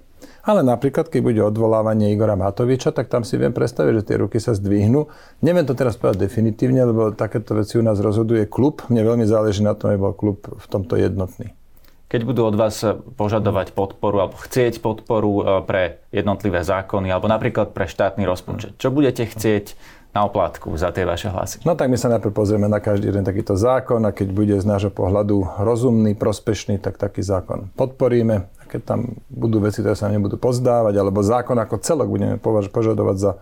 Ale 0.44 0.60
napríklad, 0.60 1.08
keď 1.08 1.20
bude 1.24 1.40
odvolávanie 1.40 2.12
Igora 2.12 2.36
Matoviča, 2.36 2.92
tak 2.92 3.08
tam 3.08 3.24
si 3.24 3.40
viem 3.40 3.52
predstaviť, 3.56 3.92
že 3.96 4.06
tie 4.12 4.16
ruky 4.20 4.36
sa 4.36 4.52
zdvihnú. 4.52 5.08
Neviem 5.40 5.64
to 5.64 5.72
teraz 5.72 5.96
povedať 5.96 6.28
definitívne, 6.28 6.84
lebo 6.84 7.16
takéto 7.16 7.56
veci 7.56 7.80
u 7.80 7.84
nás 7.84 7.96
rozhoduje 7.96 8.44
klub. 8.44 8.84
Mne 8.92 9.08
veľmi 9.08 9.24
záleží 9.24 9.64
na 9.64 9.72
tom, 9.72 9.90
aby 9.92 9.98
bol 10.04 10.12
klub 10.12 10.44
v 10.44 10.66
tomto 10.68 11.00
jednotný 11.00 11.56
keď 12.04 12.30
budú 12.30 12.46
od 12.46 12.54
vás 12.54 12.78
požadovať 13.18 13.74
podporu 13.74 14.22
alebo 14.22 14.38
chcieť 14.38 14.78
podporu 14.78 15.32
e, 15.34 15.42
pre 15.66 15.98
jednotlivé 16.14 16.62
zákony 16.62 17.10
alebo 17.10 17.26
napríklad 17.26 17.74
pre 17.74 17.90
štátny 17.90 18.22
rozpočet, 18.22 18.78
čo 18.78 18.94
budete 18.94 19.26
chcieť 19.26 19.74
na 20.14 20.22
oplátku 20.22 20.70
za 20.78 20.94
tie 20.94 21.02
vaše 21.02 21.26
hlasy? 21.26 21.66
No 21.66 21.74
tak 21.74 21.90
my 21.90 21.98
sa 21.98 22.06
najprv 22.14 22.30
pozrieme 22.30 22.70
na 22.70 22.78
každý 22.78 23.10
jeden 23.10 23.26
takýto 23.26 23.58
zákon 23.58 23.98
a 24.06 24.14
keď 24.14 24.30
bude 24.30 24.54
z 24.54 24.62
nášho 24.62 24.94
pohľadu 24.94 25.58
rozumný, 25.58 26.14
prospešný, 26.14 26.78
tak 26.78 27.02
taký 27.02 27.26
zákon 27.26 27.74
podporíme. 27.74 28.46
A 28.46 28.62
keď 28.74 28.82
tam 28.82 29.22
budú 29.30 29.62
veci, 29.62 29.78
ktoré 29.78 29.94
sa 29.94 30.10
nebudú 30.10 30.34
pozdávať, 30.34 30.98
alebo 30.98 31.22
zákon 31.22 31.54
ako 31.54 31.78
celok 31.78 32.10
budeme 32.10 32.42
požadovať 32.42 33.16
za 33.22 33.32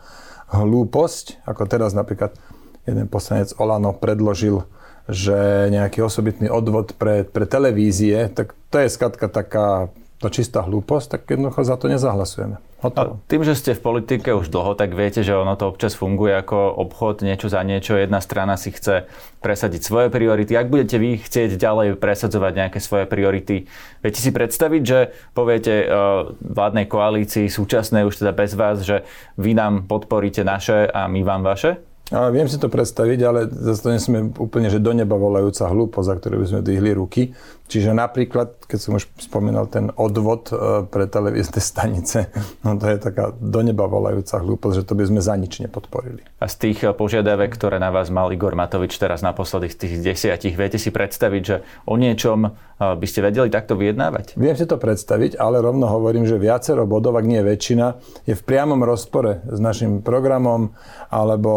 hlúposť, 0.52 1.48
ako 1.48 1.64
teraz 1.64 1.96
napríklad 1.96 2.36
jeden 2.84 3.08
poslanec 3.08 3.56
Olano 3.56 3.96
predložil 3.96 4.68
že 5.10 5.66
nejaký 5.74 5.98
osobitný 5.98 6.46
odvod 6.46 6.94
pre, 6.94 7.26
pre 7.26 7.42
televízie, 7.42 8.30
tak 8.30 8.54
to 8.70 8.78
je 8.78 8.86
skratka 8.86 9.26
taká 9.26 9.90
to 10.22 10.30
čistá 10.30 10.62
hlúposť, 10.62 11.18
tak 11.18 11.20
jednoducho 11.26 11.66
za 11.66 11.74
to 11.74 11.90
nezahlasujeme. 11.90 12.62
Hotovo. 12.82 13.22
Tým, 13.30 13.46
že 13.46 13.54
ste 13.54 13.78
v 13.78 13.84
politike 13.94 14.34
už 14.34 14.50
dlho, 14.50 14.74
tak 14.74 14.98
viete, 14.98 15.22
že 15.22 15.38
ono 15.38 15.54
to 15.54 15.70
občas 15.70 15.94
funguje 15.94 16.34
ako 16.34 16.82
obchod, 16.82 17.22
niečo 17.22 17.46
za 17.46 17.62
niečo. 17.62 17.94
Jedna 17.94 18.18
strana 18.18 18.58
si 18.58 18.74
chce 18.74 19.06
presadiť 19.38 19.86
svoje 19.86 20.10
priority. 20.10 20.58
Ak 20.58 20.66
budete 20.66 20.98
vy 20.98 21.22
chcieť 21.22 21.54
ďalej 21.54 22.02
presadzovať 22.02 22.52
nejaké 22.58 22.82
svoje 22.82 23.06
priority, 23.06 23.70
viete 24.02 24.18
si 24.18 24.34
predstaviť, 24.34 24.82
že 24.82 25.14
poviete 25.30 25.86
uh, 25.86 26.34
vládnej 26.42 26.90
koalícii 26.90 27.46
súčasnej 27.46 28.02
už 28.02 28.18
teda 28.18 28.34
bez 28.34 28.58
vás, 28.58 28.82
že 28.82 29.06
vy 29.38 29.54
nám 29.54 29.86
podporíte 29.86 30.42
naše 30.42 30.90
a 30.90 31.06
my 31.06 31.22
vám 31.22 31.46
vaše? 31.46 31.78
A 32.12 32.28
viem 32.28 32.44
si 32.44 32.60
to 32.60 32.68
predstaviť, 32.68 33.18
ale 33.24 33.48
zase 33.48 33.80
to 33.80 33.88
nesme 33.88 34.18
úplne, 34.36 34.68
že 34.68 34.84
do 34.84 34.92
neba 34.92 35.16
volajúca 35.16 35.64
hlúposť, 35.64 36.06
za 36.12 36.14
ktorú 36.20 36.44
by 36.44 36.46
sme 36.50 36.60
dvihli 36.60 36.92
ruky. 36.92 37.32
Čiže 37.72 37.96
napríklad, 37.96 38.68
keď 38.68 38.78
som 38.84 39.00
už 39.00 39.08
spomínal 39.16 39.64
ten 39.64 39.88
odvod 39.96 40.52
e, 40.52 40.84
pre 40.84 41.08
televízne 41.08 41.56
stanice, 41.72 42.28
no 42.60 42.76
to 42.76 42.84
je 42.84 43.00
taká 43.00 43.32
do 43.32 43.60
neba 43.64 43.88
volajúca 43.88 44.44
hlúposť, 44.44 44.84
že 44.84 44.84
to 44.84 44.92
by 44.92 45.08
sme 45.08 45.20
za 45.24 45.32
nič 45.40 45.64
nepodporili. 45.64 46.20
A 46.36 46.52
z 46.52 46.68
tých 46.68 46.84
e, 46.84 46.92
požiadavek, 46.92 47.56
ktoré 47.56 47.80
na 47.80 47.88
vás 47.88 48.12
mal 48.12 48.28
Igor 48.28 48.52
Matovič 48.52 48.92
teraz 49.00 49.24
naposledy 49.24 49.72
z 49.72 49.76
tých 49.80 49.94
desiatich, 50.04 50.52
viete 50.52 50.76
si 50.76 50.92
predstaviť, 50.92 51.42
že 51.48 51.64
o 51.88 51.96
niečom 51.96 52.44
e, 52.44 52.50
by 52.76 53.06
ste 53.08 53.24
vedeli 53.24 53.48
takto 53.48 53.72
vyjednávať? 53.72 54.36
Viem 54.36 54.52
si 54.52 54.68
to 54.68 54.76
predstaviť, 54.76 55.40
ale 55.40 55.64
rovno 55.64 55.88
hovorím, 55.88 56.28
že 56.28 56.36
viacero 56.36 56.84
bodov, 56.84 57.16
ak 57.16 57.24
nie 57.24 57.40
väčšina, 57.40 57.96
je 58.28 58.36
v 58.36 58.42
priamom 58.44 58.84
rozpore 58.84 59.40
s 59.48 59.56
našim 59.64 60.04
programom 60.04 60.76
alebo 61.08 61.50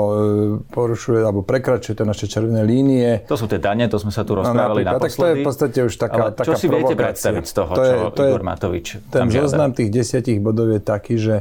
porušuje 0.71 1.27
alebo 1.27 1.43
prekračuje 1.43 1.99
to 1.99 2.07
naše 2.07 2.31
červené 2.31 2.63
línie. 2.63 3.27
To 3.27 3.35
sú 3.35 3.51
tie 3.51 3.59
dane, 3.59 3.91
to 3.91 3.99
sme 3.99 4.15
sa 4.15 4.23
tu 4.23 4.31
no, 4.31 4.43
rozprávali 4.43 4.87
no, 4.87 4.95
naposledy. 4.95 5.11
Tak 5.11 5.19
to 5.19 5.27
je 5.27 5.35
v 5.35 5.43
podstate 5.43 5.79
už 5.83 5.93
taká, 6.05 6.21
Ale 6.21 6.31
taká 6.37 6.47
čo 6.47 6.53
si 6.55 6.67
viete 6.69 6.93
predstaviť 6.93 7.43
z 7.43 7.53
toho, 7.57 7.71
to 7.73 7.83
je, 7.83 7.93
čo 7.93 8.09
to 8.13 8.23
Igor 8.29 8.45
Matovič 8.45 8.87
Ten 9.09 9.27
zoznam 9.27 9.73
tých 9.73 9.89
desiatich 9.89 10.37
bodov 10.37 10.69
je 10.69 10.81
taký, 10.81 11.15
že 11.17 11.35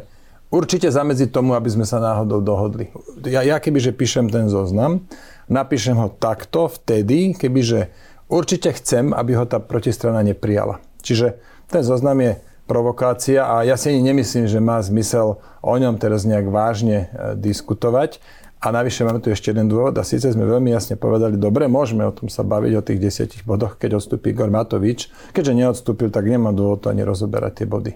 určite 0.49 0.88
zamedzi 0.88 1.28
tomu, 1.28 1.52
aby 1.52 1.68
sme 1.68 1.85
sa 1.85 2.00
náhodou 2.00 2.40
dohodli. 2.40 2.88
Ja, 3.26 3.44
ja 3.44 3.61
kebyže 3.61 3.92
píšem 3.92 4.33
ten 4.33 4.47
zoznam, 4.49 5.04
napíšem 5.50 5.99
ho 5.99 6.09
takto 6.09 6.71
vtedy, 6.73 7.37
kebyže 7.37 7.92
určite 8.33 8.73
chcem, 8.78 9.12
aby 9.12 9.37
ho 9.37 9.44
tá 9.44 9.61
protistrana 9.61 10.25
neprijala. 10.25 10.80
Čiže 11.04 11.37
ten 11.68 11.83
zoznam 11.85 12.16
je 12.23 12.33
provokácia 12.64 13.44
a 13.44 13.61
ja 13.61 13.76
si 13.76 13.92
ani 13.92 14.00
nemyslím, 14.12 14.49
že 14.49 14.56
má 14.56 14.80
zmysel 14.80 15.37
o 15.61 15.75
ňom 15.76 16.00
teraz 16.00 16.25
nejak 16.25 16.49
vážne 16.49 17.12
e, 17.12 17.37
diskutovať. 17.37 18.25
A 18.64 18.73
navyše 18.73 19.04
máme 19.04 19.21
tu 19.21 19.28
ešte 19.28 19.52
jeden 19.52 19.68
dôvod 19.68 19.92
a 20.00 20.09
síce 20.09 20.25
sme 20.33 20.49
veľmi 20.49 20.73
jasne 20.73 20.97
povedali, 20.97 21.37
dobre, 21.37 21.68
môžeme 21.68 22.09
o 22.09 22.16
tom 22.16 22.33
sa 22.33 22.40
baviť, 22.40 22.73
o 22.73 22.80
tých 22.80 22.97
desiatich 22.97 23.44
bodoch, 23.44 23.76
keď 23.76 24.00
odstúpi 24.00 24.33
Igor 24.33 24.49
Matovič. 24.49 25.12
Keďže 25.37 25.52
neodstúpil, 25.52 26.09
tak 26.09 26.25
nemá 26.25 26.49
dôvod 26.49 26.88
ani 26.88 27.04
rozoberať 27.04 27.61
tie 27.61 27.66
body. 27.68 27.92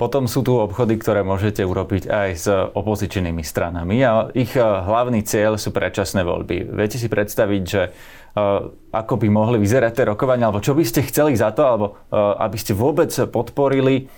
Potom 0.00 0.24
sú 0.24 0.40
tu 0.40 0.56
obchody, 0.56 0.96
ktoré 0.96 1.20
môžete 1.20 1.68
urobiť 1.68 2.08
aj 2.08 2.28
s 2.32 2.48
opozičnými 2.48 3.44
stranami 3.44 4.00
a 4.00 4.32
ich 4.32 4.56
eh, 4.56 4.64
hlavný 4.64 5.20
cieľ 5.20 5.60
sú 5.60 5.68
predčasné 5.68 6.24
voľby. 6.24 6.72
Viete 6.72 6.96
si 6.96 7.12
predstaviť, 7.12 7.62
že 7.62 7.92
uh, 7.92 8.72
ako 8.88 9.14
by 9.20 9.28
mohli 9.28 9.60
vyzerať 9.60 10.00
tie 10.00 10.08
rokovania, 10.08 10.48
alebo 10.48 10.64
čo 10.64 10.72
by 10.72 10.80
ste 10.80 11.04
chceli 11.04 11.36
za 11.36 11.52
to, 11.52 11.62
alebo 11.62 11.86
uh, 12.08 12.40
aby 12.40 12.56
ste 12.56 12.72
vôbec 12.72 13.12
podporili, 13.28 14.08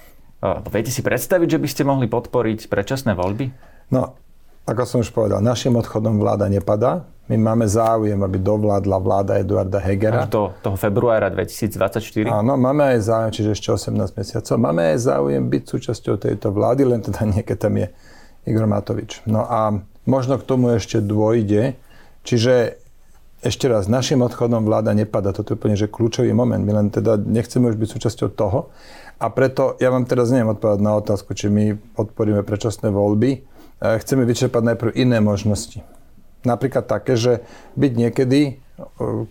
viete 0.70 0.92
si 0.92 1.00
predstaviť, 1.00 1.56
že 1.56 1.60
by 1.60 1.68
ste 1.68 1.82
mohli 1.88 2.06
podporiť 2.06 2.68
predčasné 2.68 3.16
voľby? 3.16 3.48
No, 3.92 4.16
ako 4.64 4.82
som 4.88 4.98
už 5.04 5.12
povedal, 5.12 5.44
našim 5.44 5.76
odchodom 5.76 6.16
vláda 6.16 6.48
nepadá. 6.48 7.04
My 7.28 7.40
máme 7.40 7.64
záujem, 7.64 8.20
aby 8.20 8.36
dovládla 8.36 8.96
vláda 9.00 9.32
Eduarda 9.40 9.80
Hegera. 9.80 10.28
Až 10.28 10.32
do 10.32 10.52
toho 10.60 10.76
februára 10.76 11.32
2024? 11.32 12.28
Áno, 12.28 12.56
máme 12.60 12.96
aj 12.96 13.08
záujem, 13.08 13.30
čiže 13.32 13.50
ešte 13.56 13.68
18 13.72 13.96
mesiacov. 14.12 14.54
Máme 14.60 14.92
aj 14.92 14.98
záujem 15.08 15.40
byť 15.40 15.62
súčasťou 15.64 16.20
tejto 16.20 16.52
vlády, 16.52 16.84
len 16.84 17.00
teda 17.00 17.24
niekedy 17.24 17.60
tam 17.60 17.80
je 17.80 17.88
Igor 18.44 18.68
Matovič. 18.68 19.24
No 19.24 19.44
a 19.44 19.72
možno 20.04 20.36
k 20.36 20.44
tomu 20.44 20.76
ešte 20.76 21.00
dôjde. 21.00 21.80
Čiže 22.24 22.80
ešte 23.44 23.68
raz, 23.68 23.88
našim 23.88 24.24
odchodom 24.24 24.64
vláda 24.64 24.96
nepada. 24.96 25.36
Toto 25.36 25.52
je 25.52 25.56
úplne 25.60 25.76
že 25.76 25.88
kľúčový 25.88 26.32
moment. 26.32 26.60
My 26.60 26.72
len 26.76 26.88
teda 26.88 27.20
nechceme 27.20 27.68
už 27.68 27.76
byť 27.76 27.88
súčasťou 27.88 28.28
toho. 28.32 28.72
A 29.20 29.28
preto 29.28 29.76
ja 29.80 29.92
vám 29.92 30.08
teraz 30.08 30.32
neviem 30.32 30.52
odpovedať 30.52 30.80
na 30.80 30.96
otázku, 30.96 31.36
či 31.36 31.52
my 31.52 31.76
podporíme 31.96 32.40
predčasné 32.44 32.88
voľby 32.92 33.53
chceme 33.80 34.22
vyčerpať 34.28 34.62
najprv 34.74 34.92
iné 34.94 35.18
možnosti. 35.24 35.80
Napríklad 36.44 36.84
také, 36.84 37.16
že 37.16 37.40
byť 37.80 37.92
niekedy, 37.96 38.60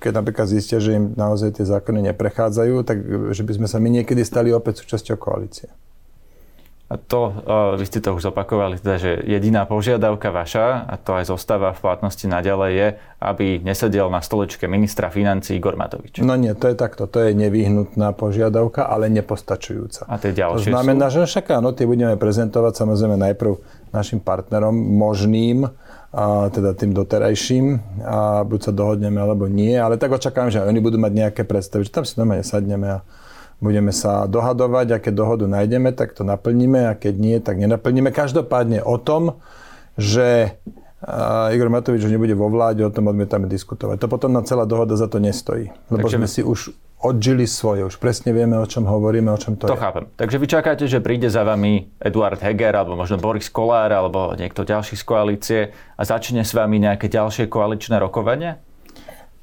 keď 0.01 0.11
napríklad 0.11 0.49
zistia, 0.49 0.81
že 0.81 0.97
im 0.97 1.13
naozaj 1.13 1.61
tie 1.61 1.65
zákony 1.67 2.09
neprechádzajú, 2.09 2.75
tak 2.81 2.97
že 3.35 3.43
by 3.45 3.51
sme 3.61 3.67
sa 3.69 3.77
my 3.77 4.01
niekedy 4.01 4.25
stali 4.25 4.49
opäť 4.49 4.81
súčasťou 4.81 5.21
koalície. 5.21 5.69
A 6.91 6.99
to, 6.99 7.33
vy 7.73 7.89
ste 7.89 8.05
to 8.05 8.13
už 8.13 8.29
zopakovali, 8.29 8.77
teda, 8.77 9.01
že 9.01 9.11
jediná 9.25 9.65
požiadavka 9.65 10.29
vaša, 10.29 10.85
a 10.85 10.93
to 11.01 11.17
aj 11.17 11.25
zostáva 11.25 11.73
v 11.73 11.81
platnosti 11.81 12.21
naďalej, 12.29 12.71
je, 12.77 12.87
aby 13.17 13.45
nesedel 13.65 14.13
na 14.13 14.21
stoličke 14.21 14.69
ministra 14.69 15.09
financí 15.09 15.57
Igor 15.57 15.73
Matovič. 15.73 16.21
No 16.21 16.37
nie, 16.37 16.53
to 16.53 16.69
je 16.69 16.77
takto. 16.77 17.09
To 17.09 17.17
je 17.17 17.33
nevyhnutná 17.33 18.13
požiadavka, 18.13 18.85
ale 18.85 19.09
nepostačujúca. 19.09 20.05
A 20.05 20.21
tie 20.21 20.37
ďalšie 20.37 20.69
To 20.69 20.77
znamená, 20.77 21.09
sú? 21.09 21.25
že 21.25 21.33
však 21.33 21.57
áno, 21.57 21.73
tie 21.73 21.89
budeme 21.89 22.13
prezentovať 22.13 22.73
samozrejme 22.85 23.17
najprv 23.17 23.53
našim 23.93 24.19
partnerom 24.19 24.73
možným, 24.73 25.69
a 26.13 26.49
teda 26.49 26.77
tým 26.77 26.93
doterajším, 26.93 27.65
a 28.05 28.41
buď 28.45 28.59
sa 28.69 28.71
dohodneme 28.73 29.17
alebo 29.17 29.49
nie, 29.49 29.73
ale 29.77 29.97
tak 29.97 30.13
očakávam, 30.13 30.53
že 30.53 30.61
oni 30.61 30.81
budú 30.81 30.97
mať 31.01 31.13
nejaké 31.13 31.41
predstavy, 31.45 31.85
že 31.85 31.93
tam 31.93 32.05
si 32.05 32.17
normálne 32.17 32.45
sadneme 32.45 33.01
a 33.01 33.05
budeme 33.63 33.95
sa 33.95 34.27
dohadovať 34.27 34.87
a 34.93 35.01
keď 35.01 35.13
dohodu 35.13 35.45
nájdeme, 35.47 35.95
tak 35.95 36.11
to 36.13 36.27
naplníme 36.27 36.89
a 36.89 36.93
keď 36.93 37.13
nie, 37.15 37.37
tak 37.39 37.57
nenaplníme. 37.57 38.11
Každopádne 38.11 38.83
o 38.83 38.99
tom, 38.99 39.39
že 39.95 40.59
Igor 41.51 41.67
Matovič 41.67 42.07
už 42.07 42.11
nebude 42.15 42.31
vo 42.31 42.47
vláde, 42.47 42.79
o 42.79 42.91
tom 42.91 43.11
odmietame 43.11 43.51
diskutovať. 43.51 43.99
To 43.99 44.07
potom 44.07 44.31
na 44.31 44.39
celá 44.47 44.63
dohoda 44.63 44.95
za 44.95 45.11
to 45.11 45.19
nestojí. 45.19 45.67
Lebo 45.91 46.07
Takže 46.07 46.15
sme 46.15 46.29
si 46.31 46.41
už 46.43 46.71
odžili 47.03 47.43
svoje. 47.43 47.83
Už 47.83 47.99
presne 47.99 48.31
vieme, 48.31 48.55
o 48.55 48.63
čom 48.63 48.87
hovoríme, 48.87 49.27
o 49.27 49.35
čom 49.35 49.59
to, 49.59 49.67
to 49.67 49.75
je. 49.75 49.83
chápem. 49.83 50.07
Takže 50.15 50.39
vy 50.39 50.47
čakáte, 50.47 50.83
že 50.87 51.03
príde 51.03 51.27
za 51.27 51.43
vami 51.43 51.91
Eduard 51.99 52.39
Heger, 52.39 52.71
alebo 52.71 52.95
možno 52.95 53.19
Boris 53.19 53.51
Kolár, 53.51 53.91
alebo 53.91 54.31
niekto 54.39 54.63
ďalší 54.63 54.95
z 54.95 55.03
koalície 55.03 55.61
a 55.99 56.01
začne 56.07 56.47
s 56.47 56.55
vami 56.55 56.79
nejaké 56.79 57.11
ďalšie 57.11 57.51
koaličné 57.51 57.99
rokovanie? 57.99 58.63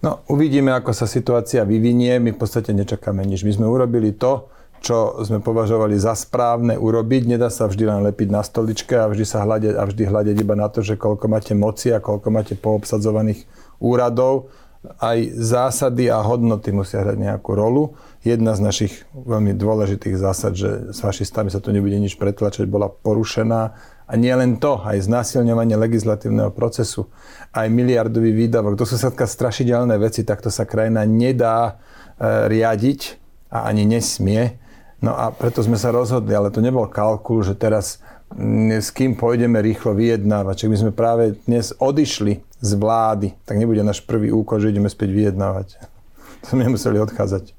No, 0.00 0.24
uvidíme, 0.32 0.72
ako 0.72 0.96
sa 0.96 1.04
situácia 1.04 1.60
vyvinie. 1.68 2.16
My 2.16 2.32
v 2.32 2.40
podstate 2.40 2.72
nečakáme 2.72 3.20
nič. 3.20 3.44
My 3.44 3.52
sme 3.52 3.68
urobili 3.68 4.16
to, 4.16 4.48
čo 4.80 5.20
sme 5.22 5.44
považovali 5.44 6.00
za 6.00 6.16
správne 6.16 6.80
urobiť. 6.80 7.36
Nedá 7.36 7.52
sa 7.52 7.68
vždy 7.68 7.84
len 7.84 8.00
lepiť 8.08 8.28
na 8.32 8.40
stoličke 8.40 8.96
a 8.96 9.06
vždy 9.06 9.24
sa 9.28 9.44
hľadať, 9.44 9.76
a 9.76 9.84
vždy 9.84 10.02
hľadať 10.08 10.36
iba 10.40 10.54
na 10.56 10.72
to, 10.72 10.80
že 10.80 10.96
koľko 10.96 11.28
máte 11.28 11.52
moci 11.52 11.92
a 11.92 12.00
koľko 12.00 12.28
máte 12.32 12.54
poobsadzovaných 12.56 13.44
úradov 13.78 14.48
aj 14.80 15.36
zásady 15.36 16.08
a 16.08 16.24
hodnoty 16.24 16.72
musia 16.72 17.04
hrať 17.04 17.20
nejakú 17.20 17.52
rolu. 17.52 17.92
Jedna 18.24 18.56
z 18.56 18.64
našich 18.64 18.92
veľmi 19.12 19.52
dôležitých 19.52 20.16
zásad, 20.16 20.56
že 20.56 20.96
s 20.96 21.04
fašistami 21.04 21.52
sa 21.52 21.60
tu 21.60 21.68
nebude 21.68 21.96
nič 22.00 22.16
pretlačať, 22.16 22.64
bola 22.64 22.88
porušená. 22.88 23.76
A 24.10 24.12
nie 24.16 24.32
len 24.32 24.56
to, 24.56 24.80
aj 24.80 25.04
znásilňovanie 25.06 25.76
legislatívneho 25.76 26.50
procesu, 26.50 27.12
aj 27.52 27.68
miliardový 27.68 28.32
výdavok. 28.32 28.74
To 28.80 28.88
sú 28.88 28.96
také 28.96 29.28
strašidelné 29.28 30.00
veci, 30.00 30.24
takto 30.24 30.48
sa 30.48 30.64
krajina 30.66 31.04
nedá 31.06 31.78
e, 32.18 32.48
riadiť 32.50 33.00
a 33.52 33.70
ani 33.70 33.84
nesmie. 33.86 34.58
No 35.00 35.16
a 35.16 35.32
preto 35.32 35.64
sme 35.64 35.80
sa 35.80 35.88
rozhodli, 35.88 36.36
ale 36.36 36.52
to 36.52 36.60
nebol 36.60 36.84
kalkul, 36.84 37.40
že 37.40 37.56
teraz 37.56 38.04
s 38.78 38.88
kým 38.94 39.18
pôjdeme 39.18 39.58
rýchlo 39.58 39.96
vyjednávať. 39.96 40.54
Čiže 40.64 40.70
my 40.70 40.78
sme 40.86 40.92
práve 40.94 41.34
dnes 41.48 41.74
odišli 41.74 42.44
z 42.60 42.70
vlády, 42.76 43.34
tak 43.42 43.58
nebude 43.58 43.82
náš 43.82 44.04
prvý 44.04 44.30
úkol, 44.30 44.62
že 44.62 44.70
ideme 44.70 44.92
späť 44.92 45.10
vyjednávať. 45.10 45.68
To 46.40 46.56
sme 46.56 46.64
nemuseli 46.64 46.96
odchádzať. 46.96 47.52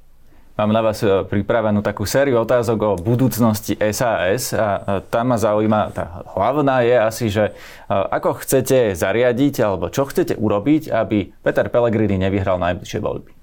Mám 0.58 0.74
na 0.74 0.82
vás 0.82 1.06
e, 1.06 1.22
pripravenú 1.26 1.86
takú 1.86 2.10
sériu 2.10 2.42
otázok 2.42 2.80
o 2.82 2.92
budúcnosti 2.98 3.78
SAS 3.94 4.58
a 4.58 5.02
tam 5.06 5.34
ma 5.34 5.38
zaujíma, 5.38 5.94
tá 5.94 6.26
hlavná 6.34 6.82
je 6.82 6.98
asi, 6.98 7.26
že 7.30 7.46
e, 7.50 7.54
ako 7.90 8.42
chcete 8.42 8.98
zariadiť 8.98 9.62
alebo 9.62 9.94
čo 9.94 10.10
chcete 10.10 10.34
urobiť, 10.34 10.90
aby 10.90 11.30
Peter 11.46 11.70
Pellegrini 11.70 12.18
nevyhral 12.18 12.58
najbližšie 12.58 13.00
voľby? 13.06 13.41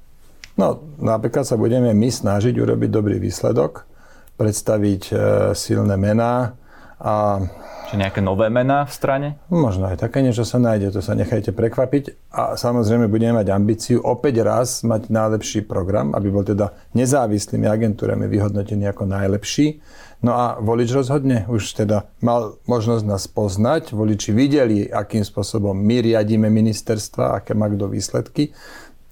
No, 0.59 0.83
napríklad 0.99 1.47
sa 1.47 1.55
budeme 1.55 1.95
my 1.95 2.11
snažiť 2.11 2.51
urobiť 2.59 2.91
dobrý 2.91 3.23
výsledok, 3.23 3.87
predstaviť 4.35 5.03
e, 5.09 5.13
silné 5.55 5.95
mená, 5.95 6.59
a 6.99 7.39
Či 7.87 7.95
nejaké 7.95 8.19
nové 8.19 8.51
mená 8.51 8.83
v 8.83 8.91
strane? 8.91 9.29
Možno 9.55 9.87
aj 9.87 10.03
také 10.03 10.19
niečo 10.19 10.43
sa 10.43 10.59
nájde, 10.59 10.91
to 10.91 10.99
sa 10.99 11.15
nechajte 11.15 11.55
prekvapiť. 11.55 12.35
A 12.35 12.59
samozrejme 12.59 13.07
budeme 13.07 13.39
mať 13.39 13.55
ambíciu 13.55 14.03
opäť 14.03 14.43
raz 14.43 14.83
mať 14.83 15.07
najlepší 15.07 15.63
program, 15.63 16.11
aby 16.19 16.27
bol 16.27 16.43
teda 16.43 16.75
nezávislými 16.99 17.71
agentúrami 17.71 18.27
vyhodnotený 18.27 18.91
ako 18.91 19.07
najlepší. 19.07 19.79
No 20.27 20.35
a 20.35 20.59
volič 20.59 20.91
rozhodne, 20.91 21.47
už 21.47 21.79
teda 21.87 22.11
mal 22.19 22.59
možnosť 22.67 23.07
nás 23.07 23.31
poznať, 23.31 23.95
voliči 23.95 24.35
videli, 24.35 24.91
akým 24.91 25.23
spôsobom 25.23 25.79
my 25.79 26.03
riadíme 26.03 26.51
ministerstva, 26.51 27.39
aké 27.39 27.55
má 27.55 27.71
kto 27.71 27.87
výsledky. 27.87 28.51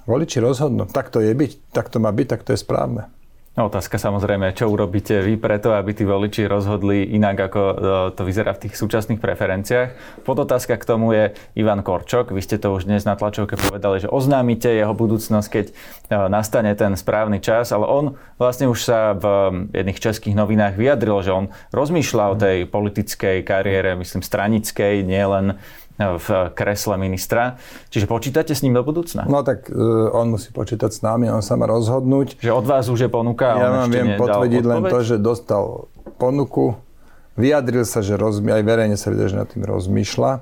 Voliči 0.06 0.38
rozhodnú, 0.38 0.86
tak 0.86 1.10
to 1.10 1.18
je 1.18 1.34
byť, 1.34 1.74
tak 1.74 1.90
to 1.90 1.98
má 1.98 2.14
byť, 2.14 2.26
tak 2.30 2.46
to 2.46 2.54
je 2.54 2.62
správne. 2.62 3.10
No, 3.56 3.72
otázka 3.72 3.96
samozrejme, 3.96 4.52
čo 4.52 4.68
urobíte 4.68 5.24
vy 5.24 5.40
preto, 5.40 5.72
aby 5.72 5.96
tí 5.96 6.04
voliči 6.04 6.44
rozhodli 6.44 7.08
inak, 7.16 7.48
ako 7.48 7.62
e, 7.64 7.74
to 8.12 8.22
vyzerá 8.28 8.52
v 8.52 8.68
tých 8.68 8.76
súčasných 8.76 9.16
preferenciách. 9.16 10.20
Podotázka 10.28 10.76
k 10.76 10.84
tomu 10.84 11.16
je 11.16 11.32
Ivan 11.56 11.80
Korčok. 11.80 12.36
Vy 12.36 12.44
ste 12.44 12.60
to 12.60 12.76
už 12.76 12.84
dnes 12.84 13.08
na 13.08 13.16
tlačovke 13.16 13.56
povedali, 13.56 14.04
že 14.04 14.12
oznámite 14.12 14.68
jeho 14.68 14.92
budúcnosť, 14.92 15.48
keď 15.48 15.66
e, 15.72 15.74
nastane 16.28 16.76
ten 16.76 17.00
správny 17.00 17.40
čas, 17.40 17.72
ale 17.72 17.88
on 17.88 18.20
vlastne 18.36 18.68
už 18.68 18.76
sa 18.76 19.16
v 19.16 19.24
jedných 19.72 20.04
českých 20.04 20.36
novinách 20.36 20.76
vyjadril, 20.76 21.16
že 21.24 21.32
on 21.32 21.48
rozmýšľa 21.72 22.24
o 22.28 22.36
tej 22.36 22.68
politickej 22.68 23.40
kariére, 23.40 23.96
myslím 23.96 24.20
stranickej, 24.20 25.00
nielen 25.00 25.56
v 25.96 26.52
kresle 26.52 27.00
ministra. 27.00 27.56
Čiže 27.88 28.04
počítate 28.04 28.52
s 28.52 28.60
ním 28.60 28.76
do 28.76 28.84
budúcna? 28.84 29.24
No 29.24 29.40
tak 29.40 29.72
uh, 29.72 30.12
on 30.12 30.36
musí 30.36 30.52
počítať 30.52 30.92
s 30.92 31.00
nami, 31.00 31.32
on 31.32 31.40
sa 31.40 31.56
má 31.56 31.64
rozhodnúť. 31.64 32.36
Že 32.40 32.52
od 32.52 32.64
vás 32.68 32.84
už 32.92 33.08
je 33.08 33.10
ponuka 33.10 33.56
Ja 33.56 33.72
vám 33.84 33.88
viem 33.88 34.20
potvrdiť 34.20 34.64
len 34.64 34.82
to, 34.92 34.98
že 35.00 35.16
dostal 35.16 35.88
ponuku, 36.20 36.76
vyjadril 37.40 37.88
sa, 37.88 38.04
že 38.04 38.20
rozmi- 38.20 38.52
aj 38.52 38.62
verejne 38.64 38.96
sa 39.00 39.08
vidie, 39.08 39.32
že 39.32 39.40
nad 39.40 39.48
tým 39.48 39.64
rozmýšľa 39.64 40.32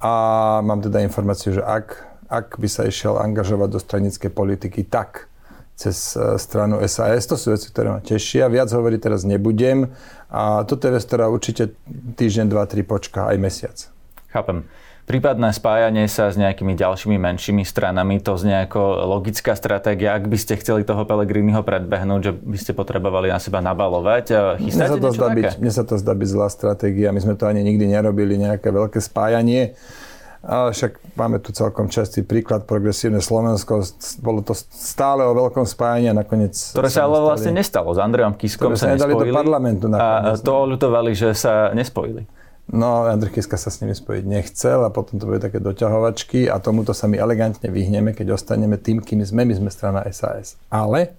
a 0.00 0.12
mám 0.64 0.80
teda 0.82 1.04
informáciu, 1.06 1.60
že 1.60 1.62
ak, 1.62 1.86
ak 2.26 2.46
by 2.58 2.68
sa 2.70 2.88
išiel 2.88 3.20
angažovať 3.20 3.68
do 3.70 3.78
stranickej 3.78 4.30
politiky, 4.32 4.82
tak 4.88 5.30
cez 5.80 6.12
e, 6.12 6.36
stranu 6.36 6.76
SAS. 6.84 7.24
To 7.24 7.40
sú 7.40 7.56
veci, 7.56 7.72
ktoré 7.72 7.88
ma 7.88 8.00
tešia. 8.04 8.52
Viac 8.52 8.68
hovoriť 8.68 9.00
teraz 9.00 9.24
nebudem. 9.24 9.88
A 10.28 10.68
toto 10.68 10.84
je 10.88 10.92
vec, 10.92 11.04
ktorá 11.08 11.32
určite 11.32 11.72
týždeň, 12.20 12.52
dva, 12.52 12.68
tri 12.68 12.84
počká 12.84 13.32
aj 13.32 13.36
mesiac. 13.40 13.76
Chápem. 14.30 14.66
Prípadné 15.10 15.50
spájanie 15.50 16.06
sa 16.06 16.30
s 16.30 16.38
nejakými 16.38 16.78
ďalšími 16.78 17.18
menšími 17.18 17.66
stranami, 17.66 18.22
to 18.22 18.38
znie 18.38 18.62
ako 18.62 19.10
logická 19.10 19.58
stratégia. 19.58 20.14
Ak 20.14 20.30
by 20.30 20.38
ste 20.38 20.54
chceli 20.54 20.86
toho 20.86 21.02
Pelegriniho 21.02 21.66
predbehnúť, 21.66 22.20
že 22.22 22.32
by 22.38 22.54
ste 22.54 22.72
potrebovali 22.78 23.26
na 23.26 23.42
seba 23.42 23.58
nabalovať, 23.58 24.54
chystáte 24.62 25.02
mne 25.02 25.02
sa 25.02 25.02
to 25.02 25.10
zdá 25.10 25.28
byť, 25.34 25.46
Mne 25.58 25.72
sa 25.74 25.82
to 25.82 25.94
zdá 25.98 26.14
byť 26.14 26.28
zlá 26.30 26.46
stratégia. 26.46 27.10
My 27.10 27.18
sme 27.18 27.34
to 27.34 27.50
ani 27.50 27.66
nikdy 27.66 27.90
nerobili, 27.90 28.38
nejaké 28.38 28.70
veľké 28.70 29.02
spájanie. 29.02 29.74
Ale 30.46 30.72
však 30.72 31.18
máme 31.18 31.42
tu 31.42 31.50
celkom 31.52 31.90
častý 31.90 32.22
príklad, 32.22 32.64
progresívne 32.64 33.18
Slovensko, 33.18 33.82
bolo 34.22 34.46
to 34.46 34.54
stále 34.56 35.26
o 35.26 35.34
veľkom 35.34 35.66
spájaní 35.66 36.06
a 36.08 36.14
nakoniec... 36.16 36.54
Ktoré 36.54 36.86
sa 36.86 37.10
ale 37.10 37.18
vlastne 37.20 37.52
nestalo, 37.52 37.92
s 37.92 37.98
Andrejom 37.98 38.38
Kiskom 38.38 38.72
sa, 38.72 38.94
nespojili. 38.94 39.34
do 39.34 39.36
parlamentu 39.36 39.90
nakoniec. 39.90 40.38
A 40.38 40.40
to 40.40 40.52
oľutovali, 40.54 41.12
že 41.18 41.34
sa 41.34 41.74
nespojili. 41.74 42.24
No, 42.70 43.02
Andrej 43.02 43.34
Kiska 43.34 43.58
sa 43.58 43.66
s 43.66 43.82
nimi 43.82 43.98
spojiť 43.98 44.24
nechcel 44.30 44.86
a 44.86 44.94
potom 44.94 45.18
to 45.18 45.26
bude 45.26 45.42
také 45.42 45.58
doťahovačky 45.58 46.46
a 46.46 46.62
tomuto 46.62 46.94
sa 46.94 47.10
my 47.10 47.18
elegantne 47.18 47.66
vyhneme, 47.66 48.14
keď 48.14 48.38
ostaneme 48.38 48.78
tým, 48.78 49.02
kým 49.02 49.26
sme, 49.26 49.42
my 49.42 49.58
sme 49.58 49.70
strana 49.74 50.06
SAS. 50.14 50.54
Ale 50.70 51.18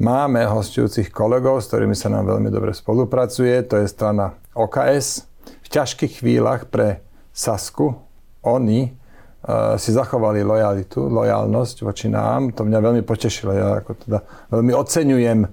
máme 0.00 0.40
hostujúcich 0.48 1.12
kolegov, 1.12 1.60
s 1.60 1.68
ktorými 1.68 1.92
sa 1.92 2.08
nám 2.08 2.32
veľmi 2.32 2.48
dobre 2.48 2.72
spolupracuje, 2.72 3.60
to 3.68 3.76
je 3.76 3.92
strana 3.92 4.40
OKS. 4.56 5.28
V 5.44 5.68
ťažkých 5.68 6.24
chvíľach 6.24 6.72
pre 6.72 7.04
Sasku 7.36 8.00
oni 8.40 8.88
uh, 8.88 9.76
si 9.76 9.92
zachovali 9.92 10.40
lojalitu, 10.40 11.12
lojalnosť 11.12 11.76
voči 11.84 12.08
nám. 12.08 12.56
To 12.56 12.64
mňa 12.64 12.80
veľmi 12.80 13.02
potešilo. 13.04 13.52
Ja 13.52 13.84
ako 13.84 14.00
teda 14.00 14.24
veľmi 14.48 14.72
oceňujem 14.72 15.40
uh, 15.44 15.50